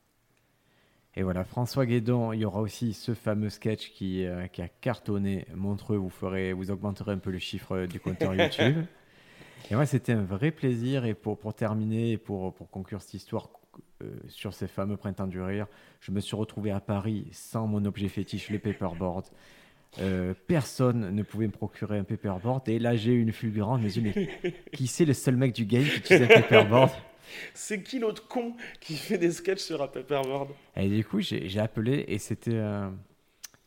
[1.14, 4.68] Et voilà, François Guédon, il y aura aussi ce fameux sketch qui, euh, qui a
[4.68, 5.96] cartonné Montreux.
[5.96, 8.86] Vous, ferez, vous augmenterez un peu le chiffre du compteur YouTube.
[9.70, 11.04] Et moi, c'était un vrai plaisir.
[11.04, 13.50] Et pour, pour terminer, pour, pour conclure cette histoire
[14.02, 15.66] euh, sur ces fameux printemps du rire,
[16.00, 19.26] je me suis retrouvé à Paris sans mon objet fétiche, le paperboard.
[20.00, 22.66] Euh, personne ne pouvait me procurer un paperboard.
[22.68, 23.80] Et là, j'ai eu une fulgurante.
[23.80, 26.26] Je me suis dit, mais qui c'est le seul mec du game qui utilise un
[26.28, 26.90] paperboard?
[27.54, 30.48] C'est qui l'autre con qui fait des sketchs sur un paperboard?
[30.76, 32.52] Et du coup, j'ai appelé et c'était.
[32.54, 32.88] euh,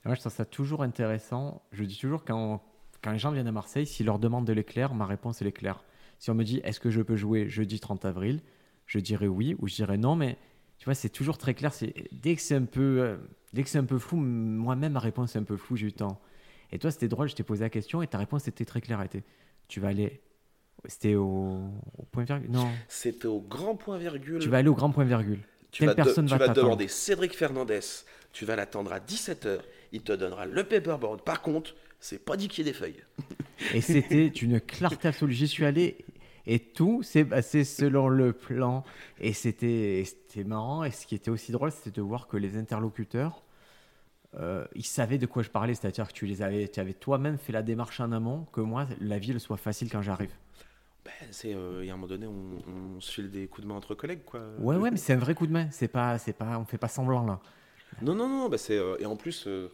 [0.03, 1.61] Moi, je trouve ça toujours intéressant.
[1.71, 2.61] Je dis toujours quand,
[3.03, 5.83] quand les gens viennent à Marseille, s'ils leur demandent de l'éclair, ma réponse est l'éclair.
[6.19, 8.41] Si on me dit est-ce que je peux jouer jeudi 30 avril,
[8.87, 10.37] je dirais oui ou je dirais non, mais
[10.77, 11.73] tu vois, c'est toujours très clair.
[11.73, 13.17] C'est dès que c'est un peu, euh,
[13.53, 15.89] dès que c'est un peu flou, moi-même ma réponse est un peu floue, j'ai eu
[15.89, 16.19] le temps.
[16.71, 17.29] Et toi, c'était drôle.
[17.29, 19.01] Je t'ai posé la question et ta réponse était très claire.
[19.01, 19.23] Était,
[19.67, 20.21] tu vas aller,
[20.85, 21.59] c'était au,
[21.97, 22.51] au point virgule.
[22.51, 24.39] Non, C'était au grand point virgule.
[24.39, 25.39] tu vas aller au grand point virgule.
[25.71, 26.67] Tu Telle vas, de- personne tu va vas t'attendre.
[26.67, 27.79] demander Cédric Fernandez.
[28.31, 29.59] Tu vas l'attendre à 17h.
[29.93, 31.21] Il te donnera le paperboard.
[31.23, 33.01] Par contre, c'est pas dit qu'il y ait des feuilles.
[33.73, 35.33] Et c'était une clarté absolue.
[35.33, 36.04] J'y suis allé
[36.47, 38.83] et tout s'est passé selon le plan.
[39.19, 40.05] Et c'était
[40.45, 40.83] marrant.
[40.83, 43.43] Et ce qui était aussi drôle, c'était de voir que les interlocuteurs,
[44.37, 45.73] euh, ils savaient de quoi je parlais.
[45.75, 48.87] C'est-à-dire que tu les avais, tu avais toi-même fait la démarche en amont, que moi,
[48.99, 50.31] la vie elle soit facile quand j'arrive.
[51.05, 53.61] Ben, c'est, euh, il y a un moment donné, on, on se file des coups
[53.61, 54.41] de main entre collègues, quoi.
[54.57, 55.67] Ouais, ouais, mais c'est un vrai coup de main.
[55.69, 57.39] C'est pas, c'est pas, on fait pas semblant là.
[58.01, 59.71] Non, non, non, c'est, euh, et en plus, euh,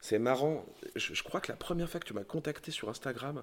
[0.00, 0.64] c'est marrant.
[0.94, 3.42] Je, je crois que la première fois que tu m'as contacté sur Instagram,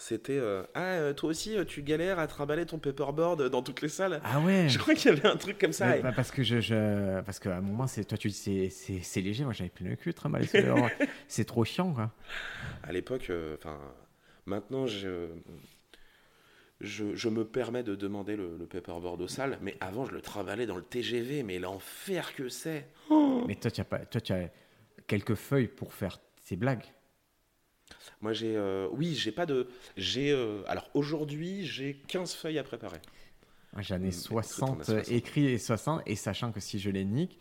[0.00, 3.82] c'était euh, Ah, euh, toi aussi, euh, tu galères à trimballer ton paperboard dans toutes
[3.82, 4.20] les salles?
[4.24, 4.68] Ah ouais.
[4.68, 5.96] Je crois qu'il y avait un truc comme ça.
[5.96, 9.20] Et- pas parce que je, je- parce qu'à un moment c'est toi tu dis c'est
[9.20, 10.46] léger moi j'avais plein le cul trimballer
[11.28, 12.12] c'est trop chiant quoi
[12.84, 13.78] À l'époque, enfin,
[14.46, 15.26] maintenant, je,
[16.80, 20.20] je, je me permets de demander le, le paperboard aux salles, mais avant, je le
[20.20, 22.86] travaillais dans le TGV, mais l'enfer que c'est.
[23.46, 24.48] mais toi tu as pas toi tu as
[25.08, 26.84] quelques feuilles pour faire ces blagues
[28.20, 32.64] Moi, j'ai, euh, oui, j'ai pas de, j'ai, euh, alors aujourd'hui, j'ai 15 feuilles à
[32.64, 32.98] préparer.
[33.78, 35.08] J'en ai Mm, écoute, on a 60 60.
[35.12, 37.38] écrits et 60 et sachant que si je les nique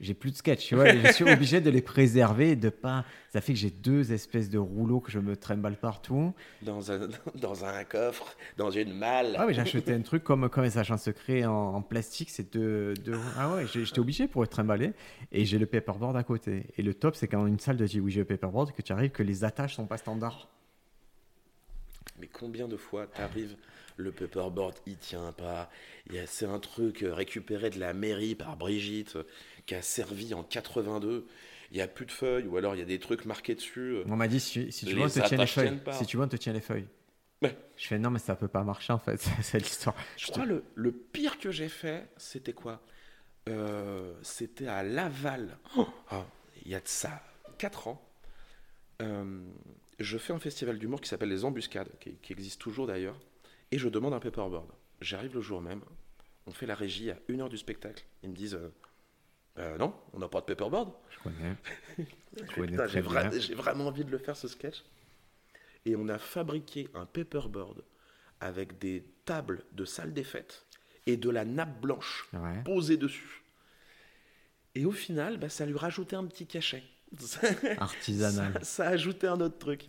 [0.00, 3.40] j'ai plus de sketch tu vois je suis obligé de les préserver de pas ça
[3.40, 6.32] fait que j'ai deux espèces de rouleaux que je me trimballe partout
[6.62, 9.36] Dans un, dans un coffre, dans une malle.
[9.38, 12.52] ah oui j'ai acheté un truc comme comme les agents secrets en, en plastique c'est
[12.52, 14.92] deux, deux ah ouais j'étais obligé pour être trimballé
[15.32, 18.00] et j'ai le paperboard à côté et le top c'est quand une salle te dit
[18.00, 20.48] oui j'ai le paperboard que tu arrives que les attaches sont pas standards
[22.18, 23.56] Mais combien de fois t'arrives,
[23.96, 25.70] le paperboard, il tient pas?
[26.26, 29.16] C'est un truc euh, récupéré de la mairie par Brigitte,
[29.70, 31.28] qui a servi en 82.
[31.70, 33.94] Il y a plus de feuilles, ou alors il y a des trucs marqués dessus.
[33.98, 34.04] euh.
[34.08, 36.24] on m'a dit si, si tu veux on te tient les feuilles si tu veux
[36.24, 36.88] on te tient les feuilles
[37.40, 37.56] Ouais.
[37.76, 40.64] je fais non mais ça peut pas marcher en fait c'est l'histoire Je crois le,
[40.74, 42.82] le pire que j'ai fait, c'était quoi?
[43.48, 45.56] Euh, C'était à Laval.
[45.78, 45.86] Oh,
[46.64, 47.22] il y a de ça
[47.58, 48.02] 4 ans.
[49.02, 49.40] Euh,
[50.00, 53.18] je fais un festival d'humour qui s'appelle Les Embuscades, qui, qui existe toujours d'ailleurs,
[53.70, 54.68] et je demande un paperboard.
[55.00, 55.82] J'arrive le jour même,
[56.46, 58.04] on fait la régie à une heure du spectacle.
[58.24, 58.72] Ils me disent euh,
[59.58, 60.92] Euh, Non, on n'a pas de paperboard.
[61.10, 61.56] je connais
[62.88, 64.82] J'ai vra- vraiment envie de le faire ce sketch.
[65.86, 67.82] Et on a fabriqué un paperboard
[68.40, 70.66] avec des tables de salle des fêtes
[71.06, 73.42] et de la nappe blanche ouais posée dessus.
[74.74, 76.82] Et au final, bah, ça lui rajoutait un petit cachet.
[77.78, 79.88] artisanal ça, ça ajoutait un autre truc.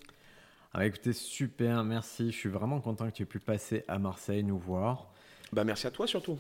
[0.73, 2.31] Ah bah écoutez, super, merci.
[2.31, 5.13] Je suis vraiment content que tu aies pu passer à Marseille nous voir.
[5.51, 6.39] Bah merci à toi surtout.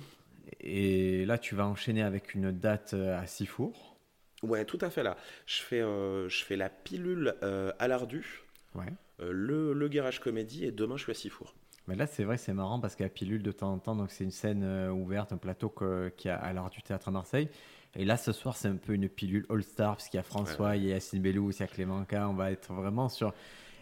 [0.59, 3.95] Et là, tu vas enchaîner avec une date euh, à Sifour.
[4.43, 5.17] Ouais, tout à fait là.
[5.45, 8.41] Je fais, euh, je fais la pilule euh, à l'Ardu,
[8.75, 8.85] Ouais.
[9.21, 11.53] euh, le, le garage comédie et demain je suis à Sifour.
[11.87, 14.23] Mais là, c'est vrai, c'est marrant parce qu'à Pilule, de temps en temps, donc c'est
[14.23, 17.49] une scène euh, ouverte, un plateau que- qui a à l'art du théâtre à Marseille.
[17.95, 20.77] Et là, ce soir, c'est un peu une pilule all-star parce qu'il y a François,
[20.77, 22.13] il y a Yacine Bellous, il y a Clément K.
[22.19, 23.33] On va être vraiment sur.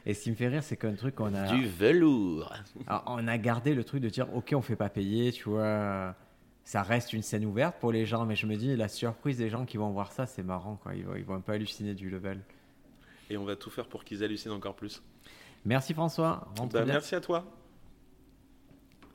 [0.05, 1.55] Et ce qui me fait rire, c'est qu'un truc qu'on a.
[1.57, 2.51] velours.
[2.87, 6.15] Alors, on a gardé le truc de dire ok on fait pas payer tu vois
[6.69, 9.49] ça reste une scène ouverte pour les gens mais je me dis la surprise des
[9.49, 11.95] gens qui vont voir ça c'est marrant quoi ils vont, ils vont un peu halluciner
[11.95, 12.39] du level
[13.31, 15.01] Et on va tout faire pour qu'ils hallucinent encore plus.
[15.65, 17.43] merci François Bah, merci à toi.